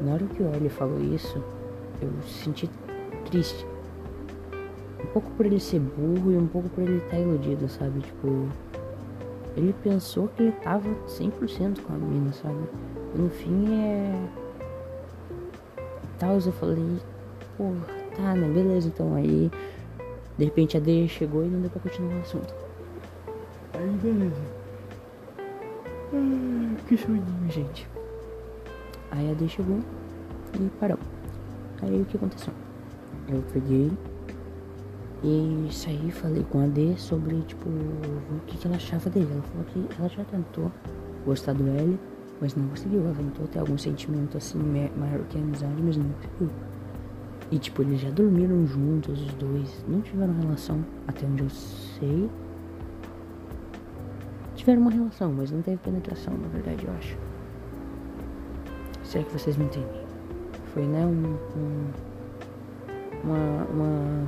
Na 0.00 0.12
hora 0.12 0.24
que 0.26 0.42
o 0.42 0.54
Eli 0.54 0.68
falou 0.68 1.00
isso, 1.00 1.42
eu 2.02 2.10
senti 2.22 2.68
triste. 3.30 3.66
Um 5.02 5.06
pouco 5.12 5.30
por 5.30 5.46
ele 5.46 5.58
ser 5.58 5.80
burro 5.80 6.32
e 6.32 6.36
um 6.36 6.46
pouco 6.46 6.68
por 6.70 6.82
ele 6.82 6.98
estar 6.98 7.10
tá 7.10 7.18
iludido, 7.18 7.68
sabe? 7.68 8.00
Tipo, 8.00 8.48
ele 9.56 9.74
pensou 9.82 10.28
que 10.28 10.42
ele 10.42 10.52
tava 10.52 10.88
100% 11.06 11.80
com 11.80 11.92
a 11.94 11.96
mina, 11.96 12.32
sabe? 12.32 12.58
E 13.14 13.18
no 13.18 13.30
fim 13.30 13.72
é. 13.72 14.28
Tal, 16.18 16.34
eu 16.34 16.52
falei, 16.52 16.98
porra, 17.56 17.86
tá, 18.16 18.34
né? 18.34 18.48
Beleza, 18.48 18.88
então 18.88 19.14
aí. 19.14 19.50
De 20.36 20.44
repente 20.44 20.76
a 20.76 20.80
D 20.80 21.08
chegou 21.08 21.42
e 21.44 21.48
não 21.48 21.60
deu 21.62 21.70
pra 21.70 21.80
continuar 21.80 22.16
o 22.16 22.20
assunto. 22.20 22.54
Aí 23.72 23.88
beleza. 24.02 24.36
Ah, 26.12 26.76
que 26.86 26.96
soninho, 26.98 27.50
gente. 27.50 27.95
Aí 29.16 29.30
a 29.30 29.34
D 29.34 29.48
chegou 29.48 29.78
e 30.60 30.70
parou. 30.78 30.98
Aí 31.82 32.02
o 32.02 32.04
que 32.04 32.18
aconteceu? 32.18 32.52
Eu 33.28 33.42
peguei 33.52 33.90
e 35.24 35.68
saí 35.72 36.10
falei 36.10 36.44
com 36.50 36.60
a 36.60 36.66
D 36.66 36.94
sobre, 36.98 37.40
tipo, 37.42 37.66
o 37.68 38.40
que, 38.46 38.58
que 38.58 38.66
ela 38.66 38.76
achava 38.76 39.08
dele. 39.08 39.28
Ela 39.32 39.42
falou 39.42 39.64
que 39.64 39.86
ela 39.98 40.08
já 40.08 40.24
tentou 40.24 40.70
gostar 41.24 41.54
do 41.54 41.66
L, 41.66 41.98
mas 42.40 42.54
não 42.54 42.68
conseguiu. 42.68 43.00
Ela 43.00 43.14
tentou 43.14 43.46
ter 43.46 43.58
algum 43.58 43.78
sentimento 43.78 44.36
assim 44.36 44.58
maior 44.58 45.24
que 45.30 45.38
a 45.38 45.40
amizade, 45.40 45.82
mas 45.82 45.96
não 45.96 46.10
conseguiu. 46.10 46.50
E 47.50 47.58
tipo, 47.58 47.82
eles 47.82 48.00
já 48.00 48.10
dormiram 48.10 48.66
juntos, 48.66 49.20
os 49.20 49.32
dois. 49.34 49.84
Não 49.88 50.02
tiveram 50.02 50.34
relação, 50.34 50.84
até 51.08 51.26
onde 51.26 51.42
eu 51.42 51.50
sei. 51.50 52.30
Tiveram 54.54 54.82
uma 54.82 54.90
relação, 54.90 55.32
mas 55.32 55.50
não 55.50 55.62
teve 55.62 55.78
penetração, 55.78 56.36
na 56.36 56.48
verdade, 56.48 56.84
eu 56.86 56.92
acho. 56.94 57.16
Se 59.06 59.18
é 59.18 59.22
que 59.22 59.32
vocês 59.32 59.56
me 59.56 59.64
entendem. 59.66 60.04
Foi, 60.74 60.84
né, 60.84 61.06
um, 61.06 61.38
um 61.56 61.90
uma, 63.22 63.64
uma, 63.72 64.26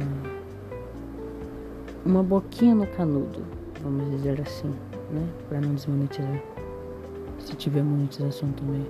uma 2.04 2.22
boquinha 2.22 2.74
no 2.74 2.86
canudo, 2.86 3.42
vamos 3.82 4.10
dizer 4.10 4.40
assim, 4.40 4.68
né, 5.10 5.28
para 5.48 5.60
não 5.60 5.74
desmonetizar. 5.74 6.42
Se 7.40 7.54
tiver 7.54 7.82
monetização 7.82 8.50
também. 8.52 8.86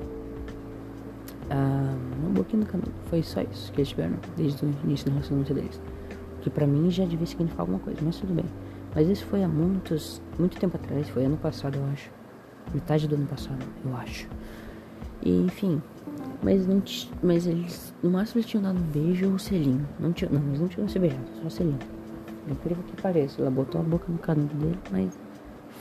Ah, 1.51 1.95
uma 2.21 2.31
boquinha 2.31 2.61
no 2.61 2.67
canudo. 2.67 2.93
Foi 3.07 3.23
só 3.23 3.41
isso 3.43 3.73
que 3.73 3.81
eles 3.81 3.89
tiveram 3.89 4.17
desde 4.37 4.65
o 4.65 4.75
início 4.85 5.07
do 5.07 5.13
relacionamento 5.13 5.55
deles. 5.55 5.81
Que 6.41 6.51
pra 6.51 6.67
mim 6.67 6.91
já 6.91 7.05
devia 7.05 7.27
significar 7.27 7.63
alguma 7.63 7.79
coisa, 7.79 8.01
mas 8.03 8.17
tudo 8.17 8.35
bem. 8.35 8.45
Mas 8.95 9.09
isso 9.09 9.25
foi 9.27 9.43
há 9.43 9.49
muitos, 9.49 10.21
muito 10.39 10.59
tempo 10.59 10.77
atrás, 10.77 11.09
foi 11.09 11.25
ano 11.25 11.37
passado, 11.37 11.77
eu 11.77 11.85
acho. 11.93 12.11
Metade 12.75 13.09
do 13.09 13.15
ano 13.15 13.27
passado, 13.27 13.65
eu 13.85 13.97
acho. 13.97 14.29
E, 15.23 15.31
enfim, 15.43 15.83
mas 16.43 16.67
não 16.67 16.83
mas 17.23 17.47
eles 17.47 17.93
no 18.03 18.11
máximo 18.11 18.41
eles 18.41 18.51
tinham 18.51 18.63
dado 18.63 18.79
um 18.79 18.83
beijo 18.83 19.31
ou 19.31 19.39
selinho. 19.39 19.87
Não 19.99 20.13
tinha, 20.13 20.31
não, 20.31 20.41
eles 20.49 20.61
não 20.61 20.69
tinham 20.69 20.89
se 20.89 20.99
beijado, 20.99 21.23
só 21.43 21.51
selinho. 21.51 21.79
É 22.49 22.53
incrível 22.53 22.83
que 22.85 23.03
pareça, 23.03 23.41
ela 23.41 23.51
botou 23.51 23.81
a 23.81 23.85
boca 23.85 24.07
no 24.09 24.19
canudo 24.19 24.55
dele, 24.55 24.79
mas 24.91 25.19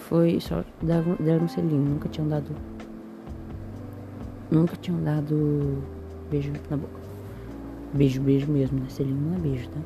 foi 0.10 0.40
só 0.40 0.64
deram, 0.82 1.16
deram 1.20 1.46
um 1.46 1.48
selinho, 1.48 1.84
nunca 1.84 2.10
tinham 2.10 2.28
dado 2.28 2.52
nunca 4.50 4.76
tinham 4.78 5.02
dado 5.04 5.84
beijo 6.30 6.52
na 6.70 6.78
boca. 6.78 7.08
Beijo, 7.94 8.22
beijo 8.22 8.52
mesmo, 8.52 8.80
né? 8.80 8.86
Selinho 8.90 9.18
não 9.18 9.36
é 9.36 9.40
beijo, 9.40 9.70
tá? 9.70 9.80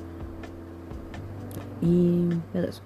E 1.81 2.29
beleza. 2.53 2.81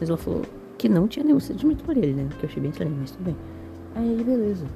Mas 0.00 0.08
ela 0.08 0.18
falou 0.18 0.42
que 0.78 0.88
não 0.88 1.08
tinha 1.08 1.24
nenhum 1.24 1.40
sentimento 1.40 1.84
por 1.84 1.96
ele, 1.96 2.12
né? 2.12 2.28
Que 2.38 2.44
eu 2.44 2.48
achei 2.48 2.60
bem 2.60 2.70
estranho, 2.70 2.96
mas 2.98 3.10
tudo 3.12 3.24
bem. 3.24 3.36
Aí 3.94 4.22
beleza. 4.22 4.66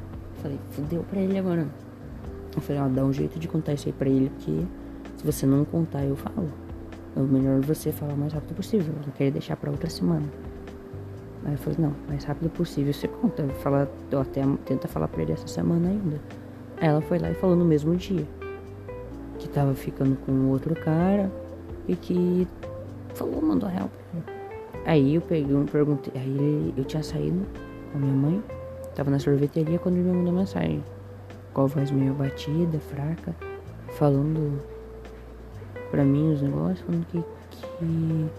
Falei, 0.42 0.58
fudeu 0.70 1.02
pra 1.02 1.20
ele 1.20 1.38
agora. 1.38 1.66
Eu 2.54 2.62
falei, 2.62 2.82
ó, 2.82 2.88
dá 2.88 3.04
um 3.04 3.12
jeito 3.12 3.38
de 3.38 3.46
contar 3.46 3.74
isso 3.74 3.88
aí 3.88 3.92
pra 3.92 4.08
ele, 4.08 4.30
porque 4.30 4.64
se 5.16 5.24
você 5.24 5.46
não 5.46 5.64
contar, 5.64 6.04
eu 6.04 6.16
falo. 6.16 6.48
É 7.16 7.20
melhor 7.20 7.60
você 7.60 7.92
falar 7.92 8.14
o 8.14 8.16
mais 8.16 8.32
rápido 8.32 8.54
possível. 8.54 8.94
Eu 8.94 9.06
não 9.06 9.12
queria 9.12 9.32
deixar 9.32 9.56
pra 9.56 9.70
outra 9.70 9.90
semana. 9.90 10.24
Aí 11.44 11.52
eu 11.52 11.58
falei, 11.58 11.78
não, 11.78 11.94
mais 12.08 12.24
rápido 12.24 12.50
possível 12.50 12.92
você 12.92 13.08
conta. 13.08 13.46
Fala, 13.62 13.90
eu 14.10 14.20
até 14.20 14.42
tenta 14.64 14.88
falar 14.88 15.08
pra 15.08 15.22
ele 15.22 15.32
essa 15.32 15.46
semana 15.46 15.88
ainda. 15.88 16.20
Aí 16.80 16.88
ela 16.88 17.00
foi 17.00 17.18
lá 17.18 17.30
e 17.30 17.34
falou 17.34 17.56
no 17.56 17.64
mesmo 17.64 17.94
dia. 17.96 18.26
Que 19.38 19.48
tava 19.48 19.74
ficando 19.74 20.16
com 20.24 20.48
outro 20.48 20.74
cara 20.74 21.30
e 21.88 21.96
que 21.96 22.46
falou, 23.14 23.42
mandou 23.42 23.68
a 23.68 23.72
real 23.72 23.88
pra 23.88 24.20
ele. 24.20 24.40
Aí 24.86 25.14
eu 25.14 25.20
peguei, 25.20 25.64
perguntei, 25.70 26.12
aí 26.20 26.74
eu 26.76 26.84
tinha 26.84 27.02
saído 27.02 27.46
com 27.92 27.98
a 27.98 28.00
minha 28.00 28.14
mãe 28.14 28.42
Tava 28.94 29.10
na 29.10 29.18
sorveteria 29.18 29.78
quando 29.78 29.96
ele 29.96 30.08
me 30.08 30.16
mandou 30.16 30.32
mensagem. 30.32 30.82
Com 31.52 31.62
a 31.62 31.66
voz 31.66 31.90
meio 31.90 32.14
batida, 32.14 32.78
fraca, 32.78 33.34
falando 33.92 34.60
pra 35.90 36.04
mim 36.04 36.32
os 36.32 36.42
negócios, 36.42 36.80
falando 36.80 37.04
que, 37.06 37.24
que, 37.50 38.30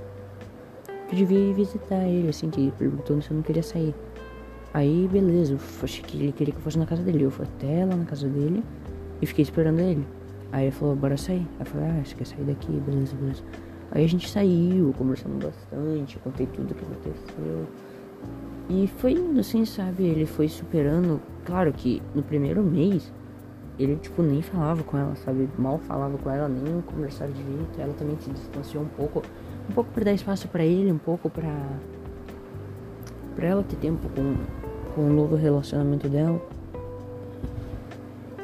que 1.10 1.16
devia 1.16 1.40
ir 1.40 1.54
visitar 1.54 2.04
ele, 2.08 2.30
assim, 2.30 2.50
que 2.50 2.72
perguntando 2.78 3.22
se 3.22 3.32
eu 3.32 3.36
não 3.36 3.44
queria 3.44 3.64
sair. 3.64 3.94
Aí, 4.74 5.10
beleza, 5.12 5.54
eu 5.54 5.60
achei 5.84 6.02
que 6.02 6.18
ele 6.18 6.32
queria 6.32 6.54
que 6.54 6.60
eu 6.60 6.64
fosse 6.64 6.80
na 6.80 6.86
casa 6.86 7.04
dele. 7.04 7.24
Eu 7.24 7.32
fui 7.32 7.46
até 7.46 7.86
lá 7.86 7.96
na 7.96 8.06
casa 8.06 8.28
dele 8.30 8.64
e 9.22 9.26
fiquei 9.26 9.44
esperando 9.44 9.80
ele. 9.80 10.08
Aí 10.52 10.66
ele 10.66 10.72
falou, 10.72 10.96
bora 10.96 11.18
sair. 11.18 11.46
Aí 11.60 11.62
eu 11.62 11.66
falei, 11.66 11.88
ah, 11.88 12.06
você 12.06 12.16
quer 12.16 12.26
sair 12.26 12.44
daqui? 12.44 12.72
Beleza, 12.72 13.16
beleza. 13.16 13.44
Aí 13.92 14.06
a 14.06 14.08
gente 14.08 14.30
saiu, 14.30 14.94
conversamos 14.98 15.44
bastante, 15.44 16.18
contei 16.20 16.48
tudo 16.48 16.72
o 16.72 16.76
que 16.76 16.86
aconteceu. 16.86 17.68
E 18.72 18.88
foi 18.88 19.12
indo 19.12 19.38
assim, 19.42 19.66
sabe? 19.66 20.04
Ele 20.04 20.26
foi 20.26 20.48
superando. 20.48 21.20
Claro 21.44 21.74
que 21.74 22.02
no 22.16 22.24
primeiro 22.24 22.64
mês 22.64 23.12
ele, 23.78 23.98
tipo, 23.98 24.22
nem 24.22 24.42
falava 24.42 24.82
com 24.82 24.98
ela, 24.98 25.14
sabe? 25.18 25.50
Mal 25.58 25.78
falava 25.80 26.18
com 26.18 26.30
ela, 26.30 26.48
nem 26.48 26.80
conversava 26.82 27.30
direito. 27.34 27.78
Ela 27.78 27.94
também 27.94 28.18
se 28.22 28.30
distanciou 28.30 28.84
um 28.84 28.88
pouco. 28.88 29.24
Um 29.70 29.74
pouco 29.74 29.92
pra 29.92 30.06
dar 30.06 30.14
espaço 30.14 30.48
para 30.48 30.64
ele, 30.64 30.90
um 30.90 30.98
pouco 30.98 31.30
pra. 31.30 31.54
pra 33.36 33.48
ela 33.48 33.62
ter 33.62 33.76
tempo 33.76 34.08
com, 34.16 34.36
com 34.96 35.02
o 35.02 35.14
novo 35.14 35.36
relacionamento 35.36 36.08
dela. 36.08 36.42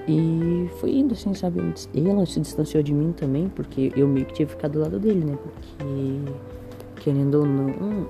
E 0.09 0.69
foi 0.81 0.91
indo 0.91 1.13
assim, 1.13 1.33
sabe? 1.33 1.61
Ela 1.95 2.25
se 2.25 2.41
distanciou 2.41 2.83
de 2.83 2.93
mim 2.93 3.13
também, 3.13 3.47
porque 3.47 3.93
eu 3.95 4.05
meio 4.09 4.25
que 4.25 4.33
tive 4.33 4.49
que 4.49 4.55
ficar 4.57 4.67
do 4.67 4.79
lado 4.79 4.99
dele, 4.99 5.23
né? 5.23 5.37
Porque, 5.41 7.01
querendo 7.01 7.35
ou 7.35 7.45
não, 7.45 8.07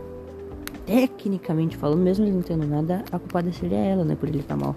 tecnicamente 0.88 1.76
falando, 1.76 2.00
mesmo 2.00 2.26
ele 2.26 2.32
não 2.32 2.42
tendo 2.42 2.66
nada, 2.66 3.04
a 3.12 3.20
culpada 3.20 3.52
seria 3.52 3.78
ela, 3.78 4.06
né? 4.06 4.16
Por 4.16 4.30
ele 4.30 4.40
estar 4.40 4.56
tá 4.56 4.66
mal. 4.66 4.76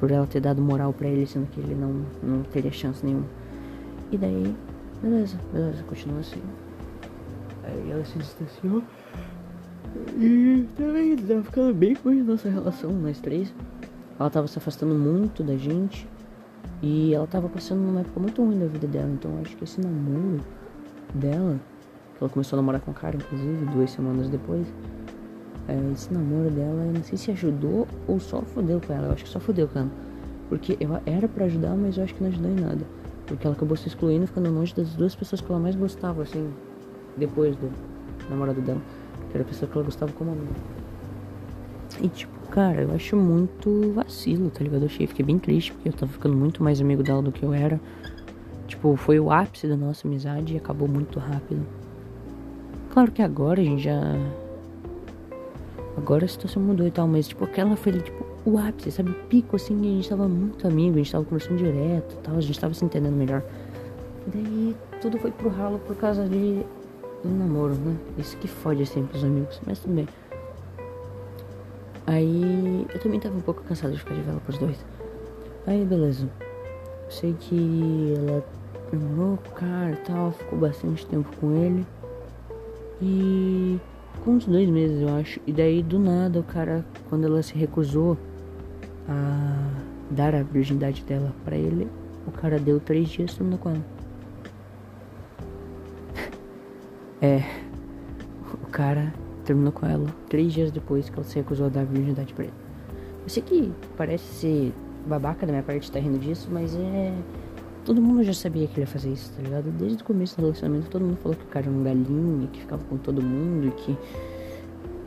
Por 0.00 0.10
ela 0.10 0.26
ter 0.26 0.40
dado 0.40 0.62
moral 0.62 0.94
para 0.94 1.06
ele, 1.08 1.26
sendo 1.26 1.46
que 1.50 1.60
ele 1.60 1.74
não, 1.74 2.06
não 2.22 2.42
teria 2.42 2.72
chance 2.72 3.04
nenhuma. 3.04 3.26
E 4.10 4.16
daí, 4.16 4.56
beleza, 5.02 5.38
beleza, 5.52 5.82
continua 5.84 6.20
assim. 6.20 6.40
Aí 7.62 7.90
ela 7.90 8.02
se 8.04 8.18
distanciou. 8.18 8.82
E 10.18 10.66
também 10.74 11.16
tava 11.16 11.42
ficando 11.42 11.74
bem 11.74 11.94
com 11.94 12.08
a 12.08 12.14
nossa 12.14 12.48
relação, 12.48 12.90
nós 12.90 13.20
três. 13.20 13.52
Ela 14.18 14.30
tava 14.30 14.48
se 14.48 14.56
afastando 14.56 14.94
muito 14.94 15.42
da 15.42 15.56
gente. 15.56 16.08
E 16.82 17.12
ela 17.12 17.26
tava 17.26 17.46
passando 17.50 17.80
numa 17.80 18.00
época 18.00 18.18
muito 18.18 18.42
ruim 18.42 18.58
da 18.58 18.66
vida 18.66 18.86
dela. 18.86 19.10
Então 19.10 19.38
acho 19.42 19.54
que 19.54 19.64
esse 19.64 19.80
namoro 19.82 20.40
dela, 21.14 21.60
que 22.16 22.24
ela 22.24 22.30
começou 22.30 22.56
a 22.56 22.62
namorar 22.62 22.80
com 22.80 22.90
o 22.90 22.94
cara, 22.94 23.16
inclusive, 23.16 23.66
duas 23.66 23.90
semanas 23.90 24.30
depois. 24.30 24.66
É, 25.70 25.92
esse 25.92 26.12
namoro 26.12 26.50
dela, 26.50 26.84
eu 26.84 26.92
não 26.92 27.02
sei 27.04 27.16
se 27.16 27.30
ajudou 27.30 27.86
ou 28.08 28.18
só 28.18 28.42
fodeu 28.42 28.80
com 28.84 28.92
ela. 28.92 29.06
Eu 29.06 29.12
acho 29.12 29.24
que 29.24 29.30
só 29.30 29.38
fodeu 29.38 29.68
com 29.68 29.78
ela. 29.78 29.90
Porque 30.48 30.76
eu 30.80 31.00
era 31.06 31.28
para 31.28 31.44
ajudar, 31.44 31.76
mas 31.76 31.96
eu 31.96 32.02
acho 32.02 32.12
que 32.12 32.20
não 32.20 32.28
ajudou 32.28 32.50
em 32.50 32.56
nada. 32.56 32.84
Porque 33.24 33.46
ela 33.46 33.54
acabou 33.54 33.76
se 33.76 33.86
excluindo, 33.86 34.26
ficando 34.26 34.50
longe 34.50 34.74
das 34.74 34.96
duas 34.96 35.14
pessoas 35.14 35.40
que 35.40 35.48
ela 35.48 35.60
mais 35.60 35.76
gostava, 35.76 36.22
assim, 36.22 36.52
depois 37.16 37.54
do 37.54 37.70
namorado 38.28 38.60
dela. 38.60 38.80
Que 39.30 39.36
era 39.36 39.44
a 39.44 39.46
pessoa 39.46 39.70
que 39.70 39.78
ela 39.78 39.84
gostava 39.84 40.12
como 40.12 40.32
amiga. 40.32 40.50
E 42.02 42.08
tipo, 42.08 42.32
cara, 42.48 42.82
eu 42.82 42.92
acho 42.92 43.16
muito 43.16 43.92
vacilo, 43.94 44.50
tá 44.50 44.64
ligado? 44.64 44.82
Eu 44.82 44.86
achei, 44.86 45.06
fiquei 45.06 45.24
bem 45.24 45.38
triste, 45.38 45.72
porque 45.72 45.88
eu 45.88 45.92
tava 45.92 46.10
ficando 46.10 46.36
muito 46.36 46.64
mais 46.64 46.80
amigo 46.80 47.04
dela 47.04 47.22
do 47.22 47.30
que 47.30 47.44
eu 47.44 47.54
era. 47.54 47.80
Tipo, 48.66 48.96
foi 48.96 49.20
o 49.20 49.30
ápice 49.30 49.68
da 49.68 49.76
nossa 49.76 50.08
amizade 50.08 50.54
e 50.54 50.56
acabou 50.56 50.88
muito 50.88 51.20
rápido. 51.20 51.64
Claro 52.92 53.12
que 53.12 53.22
agora 53.22 53.60
a 53.60 53.64
gente 53.64 53.84
já. 53.84 54.00
Agora 56.00 56.24
a 56.24 56.28
situação 56.28 56.62
mudou 56.62 56.86
e 56.86 56.90
tal, 56.90 57.06
mas 57.06 57.28
tipo, 57.28 57.44
aquela 57.44 57.76
foi 57.76 57.92
tipo 57.92 58.24
o 58.46 58.56
ápice, 58.56 58.90
sabe? 58.90 59.10
O 59.10 59.14
pico 59.28 59.56
assim, 59.56 59.78
a 59.78 59.96
gente 59.96 60.08
tava 60.08 60.26
muito 60.26 60.66
amigo, 60.66 60.94
a 60.94 60.96
gente 60.96 61.12
tava 61.12 61.24
conversando 61.24 61.58
direto 61.58 62.16
tal, 62.22 62.36
a 62.36 62.40
gente 62.40 62.58
tava 62.58 62.72
se 62.72 62.82
entendendo 62.82 63.14
melhor. 63.14 63.42
Daí 64.26 64.74
tudo 65.02 65.18
foi 65.18 65.30
pro 65.30 65.50
ralo 65.50 65.78
por 65.80 65.94
causa 65.96 66.26
de 66.26 66.64
um 67.22 67.36
namoro, 67.36 67.74
né? 67.74 67.94
Isso 68.16 68.34
que 68.38 68.48
fode 68.48 68.86
sempre 68.86 69.18
os 69.18 69.22
amigos, 69.22 69.60
mas 69.66 69.78
tudo 69.78 69.94
bem. 69.94 70.08
Aí 72.06 72.86
eu 72.94 73.00
também 73.00 73.20
tava 73.20 73.36
um 73.36 73.42
pouco 73.42 73.62
cansado 73.62 73.92
de 73.92 73.98
ficar 73.98 74.14
de 74.14 74.22
vela 74.22 74.40
pros 74.40 74.56
dois. 74.56 74.78
Aí 75.66 75.84
beleza. 75.84 76.26
Sei 77.10 77.36
que 77.38 78.14
ela 78.16 78.42
namorou 78.90 79.34
o 79.34 79.50
cara 79.50 79.90
e 79.92 79.96
tal, 79.96 80.32
ficou 80.32 80.58
bastante 80.58 81.04
tempo 81.06 81.28
com 81.38 81.54
ele. 81.54 81.86
E 83.02 83.78
com 84.24 84.32
uns 84.32 84.46
dois 84.46 84.68
meses 84.68 85.00
eu 85.00 85.08
acho. 85.16 85.40
E 85.46 85.52
daí 85.52 85.82
do 85.82 85.98
nada 85.98 86.40
o 86.40 86.42
cara, 86.42 86.84
quando 87.08 87.26
ela 87.26 87.42
se 87.42 87.54
recusou 87.54 88.16
a 89.08 89.82
dar 90.10 90.34
a 90.34 90.42
virgindade 90.42 91.02
dela 91.04 91.32
para 91.44 91.56
ele, 91.56 91.88
o 92.26 92.30
cara 92.30 92.58
deu 92.58 92.80
três 92.80 93.08
dias 93.08 93.34
terminou 93.34 93.58
com 93.58 93.70
ela. 93.70 93.84
é. 97.20 97.42
O 98.62 98.66
cara 98.70 99.12
terminou 99.44 99.72
com 99.72 99.86
ela 99.86 100.06
três 100.28 100.52
dias 100.52 100.70
depois 100.70 101.08
que 101.08 101.16
ela 101.16 101.24
se 101.24 101.36
recusou 101.36 101.66
a 101.66 101.68
dar 101.68 101.80
a 101.80 101.84
virgindade 101.84 102.32
pra 102.34 102.44
ele. 102.44 102.54
Eu 103.22 103.28
sei 103.28 103.42
que 103.42 103.72
parece 103.96 104.24
ser 104.24 104.72
babaca 105.06 105.46
da 105.46 105.52
minha 105.52 105.62
parte 105.62 105.84
estar 105.84 105.98
tá 105.98 106.04
rindo 106.04 106.18
disso, 106.18 106.48
mas 106.50 106.74
é. 106.76 107.12
Todo 107.84 108.00
mundo 108.00 108.22
já 108.22 108.34
sabia 108.34 108.66
que 108.66 108.74
ele 108.74 108.82
ia 108.82 108.86
fazer 108.86 109.10
isso, 109.10 109.32
tá 109.34 109.42
ligado? 109.42 109.70
Desde 109.70 110.02
o 110.02 110.04
começo 110.04 110.36
do 110.36 110.42
relacionamento, 110.42 110.90
todo 110.90 111.04
mundo 111.04 111.16
falou 111.16 111.36
que 111.36 111.44
o 111.44 111.48
cara 111.48 111.66
era 111.66 111.74
um 111.74 111.82
galinho, 111.82 112.48
que 112.52 112.60
ficava 112.60 112.82
com 112.84 112.96
todo 112.98 113.22
mundo 113.22 113.68
e 113.68 113.70
que. 113.70 113.98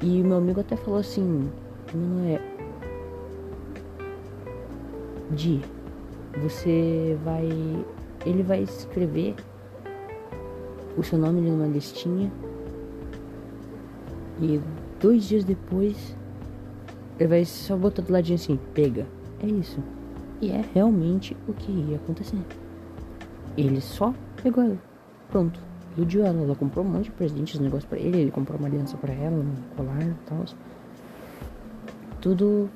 E 0.01 0.23
meu 0.23 0.37
amigo 0.37 0.59
até 0.59 0.75
falou 0.75 0.99
assim: 0.99 1.49
Não 1.93 2.25
é. 2.27 2.41
Di, 5.31 5.61
você 6.41 7.17
vai. 7.23 7.47
Ele 8.25 8.43
vai 8.43 8.63
escrever 8.63 9.35
o 10.97 11.03
seu 11.03 11.17
nome 11.17 11.41
numa 11.41 11.67
listinha 11.67 12.31
e 14.41 14.59
dois 14.99 15.25
dias 15.25 15.43
depois, 15.43 16.15
ele 17.19 17.29
vai 17.29 17.45
só 17.45 17.77
botar 17.77 18.01
do 18.01 18.11
ladinho 18.11 18.35
assim, 18.35 18.59
pega. 18.73 19.05
É 19.41 19.47
isso. 19.47 19.79
E 20.41 20.51
é 20.51 20.63
realmente 20.73 21.35
o 21.47 21.53
que 21.53 21.71
ia 21.71 21.97
acontecer. 21.97 22.39
Ele 23.57 23.81
só 23.81 24.13
pegou 24.41 24.63
ela. 24.63 24.77
Pronto. 25.29 25.59
Iludiu 25.97 26.25
ela. 26.25 26.41
Ela 26.41 26.55
comprou 26.55 26.85
um 26.85 26.89
monte 26.89 27.05
de 27.05 27.11
presentes, 27.11 27.59
negócio 27.59 27.87
pra 27.87 27.99
ele. 27.99 28.21
Ele 28.21 28.31
comprou 28.31 28.57
uma 28.57 28.67
aliança 28.67 28.97
pra 28.97 29.13
ela, 29.13 29.35
um 29.35 29.53
colar 29.75 30.01
e 30.01 30.13
tal. 30.25 30.45
Tudo 32.21 32.69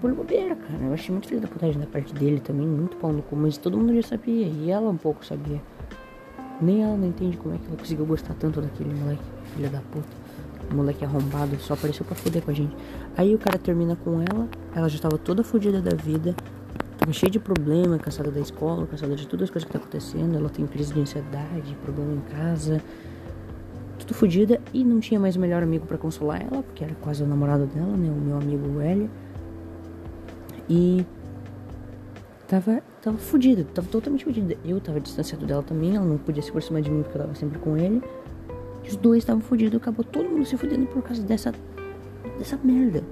por 0.00 0.12
bobeira, 0.12 0.54
cara. 0.54 0.82
Eu 0.84 0.92
achei 0.92 1.10
muito 1.12 1.28
filho 1.28 1.40
da 1.40 1.48
putagem 1.48 1.80
da 1.80 1.86
parte 1.86 2.12
dele 2.14 2.40
também. 2.40 2.66
Muito 2.66 2.96
pau 2.96 3.12
no 3.12 3.22
cu. 3.22 3.36
Mas 3.36 3.56
todo 3.56 3.76
mundo 3.76 3.94
já 3.94 4.02
sabia. 4.02 4.46
E 4.46 4.70
ela 4.70 4.88
um 4.90 4.96
pouco 4.96 5.24
sabia. 5.24 5.60
Nem 6.60 6.82
ela 6.82 6.96
não 6.96 7.08
entende 7.08 7.36
como 7.36 7.54
é 7.54 7.58
que 7.58 7.66
ela 7.66 7.76
conseguiu 7.76 8.06
gostar 8.06 8.34
tanto 8.34 8.60
daquele 8.60 8.94
moleque. 8.94 9.22
Filha 9.54 9.68
da 9.68 9.80
puta 9.80 10.26
moleque 10.74 11.04
arrombado 11.04 11.56
só 11.60 11.74
apareceu 11.74 12.04
pra 12.04 12.14
foder 12.14 12.42
com 12.42 12.50
a 12.50 12.54
gente. 12.54 12.74
Aí 13.16 13.34
o 13.34 13.38
cara 13.38 13.58
termina 13.58 13.96
com 13.96 14.20
ela, 14.20 14.48
ela 14.74 14.88
já 14.88 14.98
tava 14.98 15.18
toda 15.18 15.44
fodida 15.44 15.80
da 15.80 15.94
vida, 15.94 16.34
cheia 17.12 17.30
de 17.30 17.38
problema, 17.38 17.98
cansada 17.98 18.30
da 18.30 18.40
escola, 18.40 18.86
cansada 18.86 19.14
de 19.14 19.26
todas 19.26 19.44
as 19.44 19.50
coisas 19.50 19.66
que 19.66 19.72
tá 19.72 19.78
acontecendo. 19.78 20.36
Ela 20.36 20.48
tem 20.48 20.66
crise 20.66 20.92
de 20.92 21.00
ansiedade, 21.00 21.76
problema 21.82 22.12
em 22.12 22.20
casa, 22.20 22.82
tudo 23.98 24.14
fodida 24.14 24.60
e 24.72 24.84
não 24.84 25.00
tinha 25.00 25.18
mais 25.18 25.36
o 25.36 25.40
melhor 25.40 25.62
amigo 25.62 25.86
para 25.86 25.98
consolar 25.98 26.42
ela, 26.42 26.62
porque 26.62 26.84
era 26.84 26.94
quase 26.96 27.22
o 27.22 27.26
namorado 27.26 27.66
dela, 27.66 27.96
né? 27.96 28.10
O 28.10 28.14
meu 28.14 28.36
amigo 28.36 28.80
Hélio. 28.80 29.10
E 30.68 31.06
tava, 32.48 32.82
tava 33.00 33.18
fodida, 33.18 33.64
tava 33.72 33.88
totalmente 33.88 34.24
fodida. 34.24 34.56
Eu 34.64 34.80
tava 34.80 35.00
distanciado 35.00 35.46
dela 35.46 35.62
também, 35.62 35.96
ela 35.96 36.04
não 36.04 36.18
podia 36.18 36.42
se 36.42 36.50
aproximar 36.50 36.82
de 36.82 36.90
mim 36.90 37.02
porque 37.02 37.16
eu 37.18 37.22
tava 37.22 37.34
sempre 37.34 37.58
com 37.58 37.76
ele 37.76 38.02
os 38.86 38.96
dois 38.96 39.18
estavam 39.18 39.42
fodidos, 39.42 39.76
acabou 39.76 40.04
todo 40.04 40.28
mundo 40.28 40.46
se 40.46 40.56
fodendo 40.56 40.86
por 40.86 41.02
causa 41.02 41.22
dessa, 41.22 41.52
dessa 42.38 42.58
merda. 42.62 43.02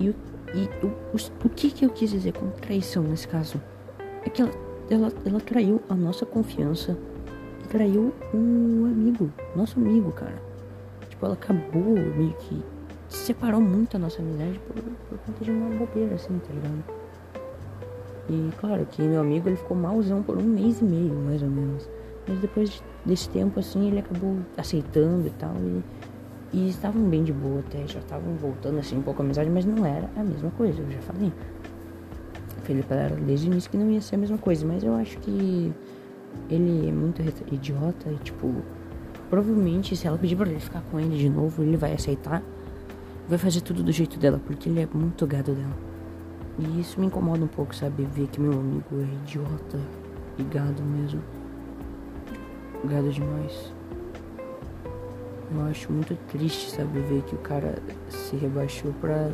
E, 0.00 0.14
e 0.54 0.68
o, 0.84 0.88
o, 0.88 1.46
o 1.46 1.48
que 1.48 1.70
que 1.70 1.84
eu 1.84 1.90
quis 1.90 2.10
dizer 2.10 2.32
com 2.32 2.50
traição 2.50 3.02
nesse 3.02 3.26
caso? 3.26 3.60
É 4.24 4.30
que 4.30 4.42
ela, 4.42 4.50
ela, 4.90 5.12
ela 5.24 5.40
traiu 5.40 5.80
a 5.88 5.94
nossa 5.94 6.26
confiança 6.26 6.96
e 7.64 7.68
traiu 7.68 8.12
um 8.34 8.86
amigo, 8.86 9.30
nosso 9.56 9.78
amigo, 9.78 10.12
cara. 10.12 10.40
Tipo, 11.08 11.26
ela 11.26 11.34
acabou 11.34 11.94
meio 11.94 12.34
que 12.34 12.62
separou 13.08 13.60
muito 13.60 13.96
a 13.96 13.98
nossa 13.98 14.20
amizade 14.20 14.58
por, 14.60 14.82
por 14.82 15.18
conta 15.18 15.44
de 15.44 15.50
uma 15.50 15.70
bobeira, 15.76 16.14
assim, 16.14 16.38
tá 16.38 16.52
ligado? 16.52 16.84
E 18.28 18.50
claro 18.60 18.86
que 18.86 19.02
meu 19.02 19.20
amigo 19.20 19.48
ele 19.48 19.56
ficou 19.56 19.76
malzão 19.76 20.22
por 20.22 20.38
um 20.38 20.42
mês 20.42 20.80
e 20.80 20.84
meio, 20.84 21.14
mais 21.14 21.42
ou 21.42 21.48
menos. 21.48 21.88
Mas 22.26 22.38
depois 22.40 22.82
desse 23.04 23.28
tempo, 23.28 23.58
assim, 23.58 23.88
ele 23.88 23.98
acabou 23.98 24.38
aceitando 24.56 25.26
e 25.26 25.30
tal. 25.30 25.54
E, 25.56 25.82
e 26.52 26.68
estavam 26.68 27.02
bem 27.02 27.22
de 27.24 27.32
boa 27.32 27.60
até, 27.60 27.86
já 27.86 27.98
estavam 27.98 28.34
voltando 28.34 28.78
assim 28.78 28.98
um 28.98 29.02
pouco 29.02 29.22
a 29.22 29.24
amizade, 29.24 29.48
mas 29.48 29.64
não 29.64 29.84
era 29.86 30.08
a 30.16 30.22
mesma 30.22 30.50
coisa, 30.50 30.80
eu 30.80 30.90
já 30.90 31.00
falei. 31.00 31.32
Felipe 32.64 32.92
era 32.92 33.16
desde 33.16 33.48
o 33.48 33.52
início 33.52 33.70
que 33.70 33.76
não 33.76 33.90
ia 33.90 34.00
ser 34.00 34.16
a 34.16 34.18
mesma 34.18 34.38
coisa, 34.38 34.64
mas 34.66 34.84
eu 34.84 34.94
acho 34.94 35.18
que 35.18 35.72
ele 36.48 36.88
é 36.88 36.92
muito 36.92 37.22
idiota 37.52 38.10
e 38.10 38.16
tipo, 38.16 38.54
provavelmente 39.28 39.96
se 39.96 40.06
ela 40.06 40.16
pedir 40.18 40.36
pra 40.36 40.48
ele 40.48 40.60
ficar 40.60 40.82
com 40.90 41.00
ele 41.00 41.16
de 41.16 41.28
novo, 41.28 41.62
ele 41.62 41.76
vai 41.76 41.92
aceitar, 41.94 42.42
vai 43.28 43.38
fazer 43.38 43.62
tudo 43.62 43.82
do 43.82 43.90
jeito 43.90 44.18
dela, 44.18 44.40
porque 44.46 44.68
ele 44.68 44.80
é 44.80 44.88
muito 44.92 45.26
gado 45.26 45.54
dela. 45.54 45.76
E 46.58 46.80
isso 46.80 47.00
me 47.00 47.06
incomoda 47.06 47.42
um 47.44 47.48
pouco, 47.48 47.74
sabe? 47.74 48.04
Ver 48.04 48.28
que 48.28 48.40
meu 48.40 48.52
amigo 48.52 49.00
é 49.00 49.14
idiota 49.24 49.80
e 50.38 50.42
gado 50.44 50.82
mesmo 50.82 51.22
gado 52.84 53.10
demais. 53.10 53.72
Eu 55.54 55.66
acho 55.66 55.92
muito 55.92 56.16
triste, 56.28 56.70
sabe, 56.70 57.00
ver 57.00 57.22
que 57.22 57.34
o 57.34 57.38
cara 57.38 57.74
se 58.08 58.36
rebaixou 58.36 58.92
pra 59.00 59.30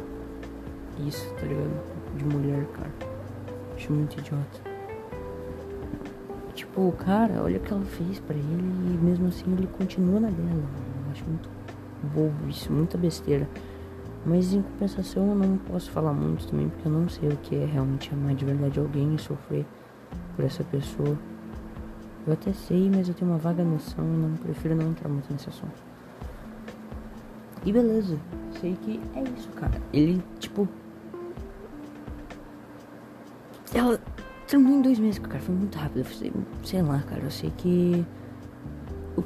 isso, 1.06 1.32
tá 1.34 1.46
ligado? 1.46 2.16
De 2.16 2.24
mulher, 2.24 2.66
cara. 2.72 2.90
Acho 3.76 3.92
muito 3.92 4.18
idiota. 4.18 4.60
Tipo, 6.54 6.90
cara, 6.92 7.42
olha 7.42 7.58
o 7.58 7.60
que 7.60 7.72
ela 7.72 7.84
fez 7.84 8.18
pra 8.18 8.34
ele 8.34 8.44
e 8.44 8.98
mesmo 9.00 9.28
assim 9.28 9.44
ele 9.52 9.68
continua 9.78 10.18
na 10.18 10.28
dela. 10.28 10.64
Eu 11.06 11.12
acho 11.12 11.24
muito 11.24 11.48
bobo 12.14 12.48
isso, 12.48 12.72
muita 12.72 12.98
besteira. 12.98 13.48
Mas 14.26 14.52
em 14.52 14.62
compensação 14.62 15.28
eu 15.28 15.34
não 15.36 15.56
posso 15.56 15.90
falar 15.92 16.12
muito 16.12 16.48
também 16.48 16.68
porque 16.68 16.88
eu 16.88 16.92
não 16.92 17.08
sei 17.08 17.28
o 17.28 17.36
que 17.36 17.54
é 17.54 17.64
realmente 17.64 18.12
amar 18.12 18.34
de 18.34 18.44
verdade 18.44 18.80
alguém 18.80 19.14
e 19.14 19.18
sofrer 19.18 19.64
por 20.34 20.44
essa 20.44 20.64
pessoa. 20.64 21.16
Eu 22.26 22.32
até 22.32 22.52
sei, 22.52 22.90
mas 22.90 23.08
eu 23.08 23.14
tenho 23.14 23.30
uma 23.30 23.38
vaga 23.38 23.62
noção 23.62 24.04
e 24.04 24.16
não 24.16 24.36
prefiro 24.36 24.74
não 24.74 24.90
entrar 24.90 25.08
muito 25.08 25.32
nesse 25.32 25.48
assunto. 25.48 25.87
E 27.64 27.72
beleza, 27.72 28.18
sei 28.60 28.76
que 28.82 29.00
é 29.14 29.22
isso, 29.36 29.48
cara. 29.50 29.80
Ele, 29.92 30.22
tipo. 30.38 30.68
Ela 33.74 34.00
terminou 34.46 34.78
em 34.78 34.82
dois 34.82 34.98
meses, 34.98 35.18
cara. 35.18 35.38
Foi 35.38 35.54
muito 35.54 35.76
rápido. 35.76 36.04
Sei, 36.06 36.32
sei 36.64 36.82
lá, 36.82 37.00
cara. 37.02 37.22
Eu 37.22 37.30
sei 37.30 37.52
que. 37.56 38.04
O 39.16 39.22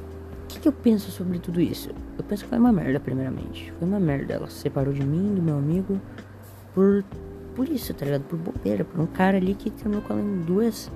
que, 0.47 0.59
que 0.59 0.67
eu 0.67 0.73
penso 0.73 1.11
sobre 1.11 1.39
tudo 1.39 1.61
isso? 1.61 1.89
Eu 2.17 2.23
penso 2.23 2.43
que 2.43 2.49
foi 2.49 2.57
uma 2.59 2.71
merda, 2.71 2.99
primeiramente. 2.99 3.71
Foi 3.79 3.87
uma 3.87 3.99
merda. 3.99 4.33
Ela 4.33 4.49
se 4.49 4.57
separou 4.57 4.93
de 4.93 5.03
mim, 5.03 5.35
do 5.35 5.41
meu 5.41 5.57
amigo, 5.57 5.99
por, 6.73 7.03
por 7.55 7.67
isso, 7.69 7.93
tá 7.93 8.05
ligado? 8.05 8.23
Por 8.23 8.37
bobeira, 8.37 8.83
por 8.83 8.99
um 8.99 9.07
cara 9.07 9.37
ali 9.37 9.55
que 9.55 9.69
terminou 9.69 10.01
com 10.03 10.13
ela 10.13 10.21
em 10.21 10.41
duas. 10.41 10.91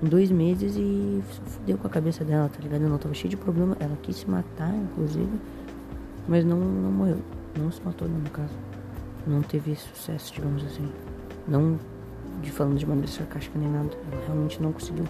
Em 0.00 0.06
dois 0.06 0.30
meses 0.30 0.76
e 0.76 1.20
fudeu 1.46 1.76
com 1.76 1.88
a 1.88 1.90
cabeça 1.90 2.24
dela, 2.24 2.48
tá 2.48 2.62
ligado? 2.62 2.84
Ela 2.84 2.98
tava 2.98 3.14
cheia 3.14 3.30
de 3.30 3.36
problema. 3.36 3.76
Ela 3.80 3.96
quis 4.00 4.16
se 4.16 4.30
matar, 4.30 4.72
inclusive. 4.72 5.40
Mas 6.28 6.44
não, 6.44 6.58
não 6.58 6.92
morreu. 6.92 7.18
Não 7.58 7.72
se 7.72 7.82
matou, 7.82 8.06
no 8.06 8.30
caso. 8.30 8.54
Não 9.26 9.42
teve 9.42 9.74
sucesso, 9.74 10.32
digamos 10.32 10.64
assim. 10.64 10.92
Não 11.48 11.78
de 12.42 12.52
falando 12.52 12.78
de 12.78 12.86
maneira 12.86 13.10
sarcástica 13.10 13.58
nem 13.58 13.68
nada. 13.68 13.90
Ela 14.12 14.22
realmente 14.26 14.62
não 14.62 14.72
conseguiu. 14.72 15.04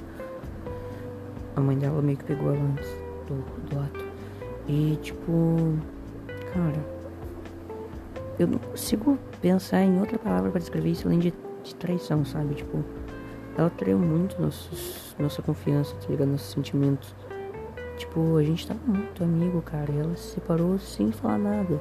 A 1.56 1.60
mãe 1.60 1.76
dela 1.76 2.00
meio 2.00 2.16
que 2.16 2.24
pegou 2.24 2.54
ela 2.54 2.64
antes 2.64 2.88
do, 3.26 3.68
do 3.68 3.80
ato. 3.80 4.04
E 4.68 4.96
tipo. 5.02 5.76
Cara. 6.54 6.98
Eu 8.38 8.46
não 8.46 8.58
consigo 8.58 9.18
pensar 9.40 9.82
em 9.82 9.98
outra 9.98 10.16
palavra 10.16 10.50
para 10.50 10.60
descrever 10.60 10.90
isso 10.90 11.08
além 11.08 11.18
de, 11.18 11.34
de 11.64 11.74
traição, 11.74 12.24
sabe? 12.24 12.54
Tipo. 12.54 12.84
Ela 13.56 13.70
traiu 13.70 13.98
muito 13.98 14.40
nossos, 14.40 15.16
nossa 15.18 15.42
confiança, 15.42 15.92
tá 15.96 16.08
ligado? 16.08 16.28
Nossos 16.28 16.52
sentimentos. 16.52 17.12
Tipo, 17.98 18.36
a 18.36 18.44
gente 18.44 18.66
tava 18.66 18.80
muito 18.86 19.24
amigo, 19.24 19.60
cara. 19.60 19.90
E 19.92 19.98
ela 19.98 20.16
se 20.16 20.34
separou 20.34 20.78
sem 20.78 21.10
falar 21.10 21.38
nada. 21.38 21.80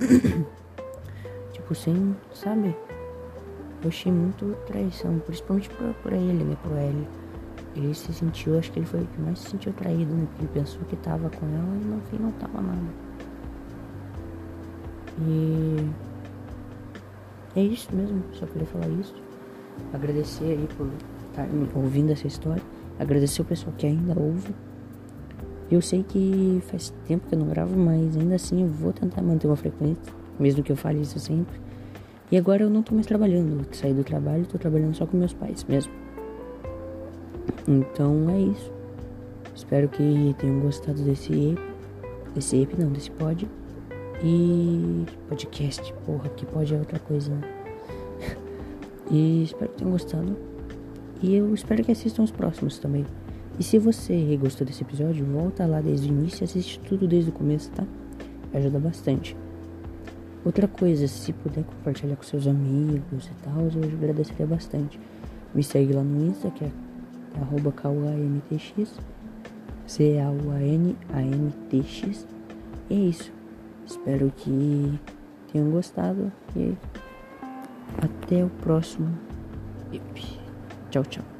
tipo, 1.52 1.74
sem, 1.74 2.16
sabe? 2.32 2.74
Eu 3.82 3.88
achei 3.88 4.10
muito 4.10 4.56
traição, 4.66 5.18
principalmente 5.20 5.68
pra, 5.70 5.92
pra 6.02 6.16
ele, 6.16 6.44
né? 6.44 6.56
Pro 6.62 6.74
L. 6.74 7.08
Ele 7.76 7.94
se 7.94 8.12
sentiu, 8.12 8.58
acho 8.58 8.72
que 8.72 8.78
ele 8.78 8.86
foi 8.86 9.00
o 9.00 9.06
que 9.06 9.20
mais 9.20 9.38
se 9.38 9.50
sentiu 9.50 9.72
traído, 9.74 10.12
né? 10.12 10.26
Porque 10.30 10.42
ele 10.42 10.52
pensou 10.52 10.80
que 10.88 10.96
tava 10.96 11.30
com 11.30 11.46
ela 11.46 11.76
e 11.76 11.84
no 11.84 12.00
fim 12.02 12.16
não 12.18 12.32
tava 12.32 12.60
nada. 12.60 13.10
E. 15.20 15.90
É 17.54 17.62
isso 17.62 17.94
mesmo, 17.94 18.22
só 18.32 18.46
queria 18.46 18.66
falar 18.66 18.88
isso. 18.88 19.14
Agradecer 19.92 20.44
aí 20.44 20.68
por 20.76 20.88
estar 21.28 21.46
ouvindo 21.74 22.12
essa 22.12 22.26
história. 22.26 22.62
Agradecer 22.98 23.42
o 23.42 23.44
pessoal 23.44 23.74
que 23.76 23.86
ainda 23.86 24.18
ouve. 24.18 24.54
Eu 25.70 25.80
sei 25.80 26.02
que 26.02 26.60
faz 26.68 26.92
tempo 27.06 27.28
que 27.28 27.34
eu 27.34 27.38
não 27.38 27.46
gravo, 27.46 27.76
mas 27.76 28.16
ainda 28.16 28.34
assim 28.34 28.62
eu 28.62 28.68
vou 28.68 28.92
tentar 28.92 29.22
manter 29.22 29.46
uma 29.46 29.56
frequência, 29.56 30.12
mesmo 30.38 30.64
que 30.64 30.72
eu 30.72 30.76
fale 30.76 31.00
isso 31.00 31.18
sempre. 31.20 31.60
E 32.30 32.36
agora 32.36 32.64
eu 32.64 32.70
não 32.70 32.82
tô 32.82 32.94
mais 32.94 33.06
trabalhando, 33.06 33.64
saí 33.72 33.94
do 33.94 34.02
trabalho, 34.02 34.46
tô 34.46 34.58
trabalhando 34.58 34.94
só 34.94 35.06
com 35.06 35.16
meus 35.16 35.32
pais 35.32 35.64
mesmo. 35.64 35.92
Então 37.68 38.28
é 38.30 38.40
isso. 38.40 38.72
Espero 39.54 39.88
que 39.88 40.34
tenham 40.38 40.58
gostado 40.60 41.02
desse 41.02 41.56
desse 42.34 42.56
EP 42.56 42.74
não, 42.78 42.90
desse 42.90 43.10
pod. 43.12 43.48
E 44.22 45.06
podcast, 45.28 45.92
porra, 46.04 46.28
que 46.30 46.44
pode 46.46 46.74
é 46.74 46.78
outra 46.78 46.98
coisa, 46.98 47.30
né? 47.32 47.40
e 49.10 49.44
espero 49.44 49.70
que 49.70 49.78
tenham 49.78 49.92
gostado. 49.92 50.36
E 51.22 51.34
eu 51.34 51.54
espero 51.54 51.84
que 51.84 51.92
assistam 51.92 52.22
os 52.22 52.30
próximos 52.30 52.78
também. 52.78 53.04
E 53.60 53.62
se 53.62 53.78
você 53.78 54.38
gostou 54.40 54.66
desse 54.66 54.82
episódio, 54.82 55.22
volta 55.26 55.66
lá 55.66 55.82
desde 55.82 56.08
o 56.08 56.12
início 56.12 56.42
e 56.42 56.44
assiste 56.44 56.80
tudo 56.80 57.06
desde 57.06 57.28
o 57.28 57.32
começo, 57.34 57.70
tá? 57.72 57.84
Ajuda 58.54 58.78
bastante. 58.78 59.36
Outra 60.42 60.66
coisa, 60.66 61.06
se 61.06 61.30
puder 61.34 61.64
compartilhar 61.64 62.16
com 62.16 62.22
seus 62.22 62.46
amigos 62.46 63.26
e 63.26 63.32
tal, 63.44 63.60
eu 63.60 63.84
agradeceria 63.84 64.46
bastante. 64.46 64.98
Me 65.54 65.62
segue 65.62 65.92
lá 65.92 66.02
no 66.02 66.24
Insta, 66.24 66.50
que 66.50 66.64
é 66.64 66.72
arroba 67.38 67.70
KUAMTX, 67.70 68.98
C-A-U-A-N-A-M-T-X. 69.86 70.96
E 72.88 72.94
é 72.94 72.96
isso. 72.96 73.30
Espero 73.86 74.32
que 74.34 74.98
tenham 75.52 75.70
gostado 75.70 76.32
e 76.56 76.74
até 77.98 78.42
o 78.42 78.48
próximo. 78.62 79.14
Tchau, 80.90 81.04
tchau. 81.04 81.39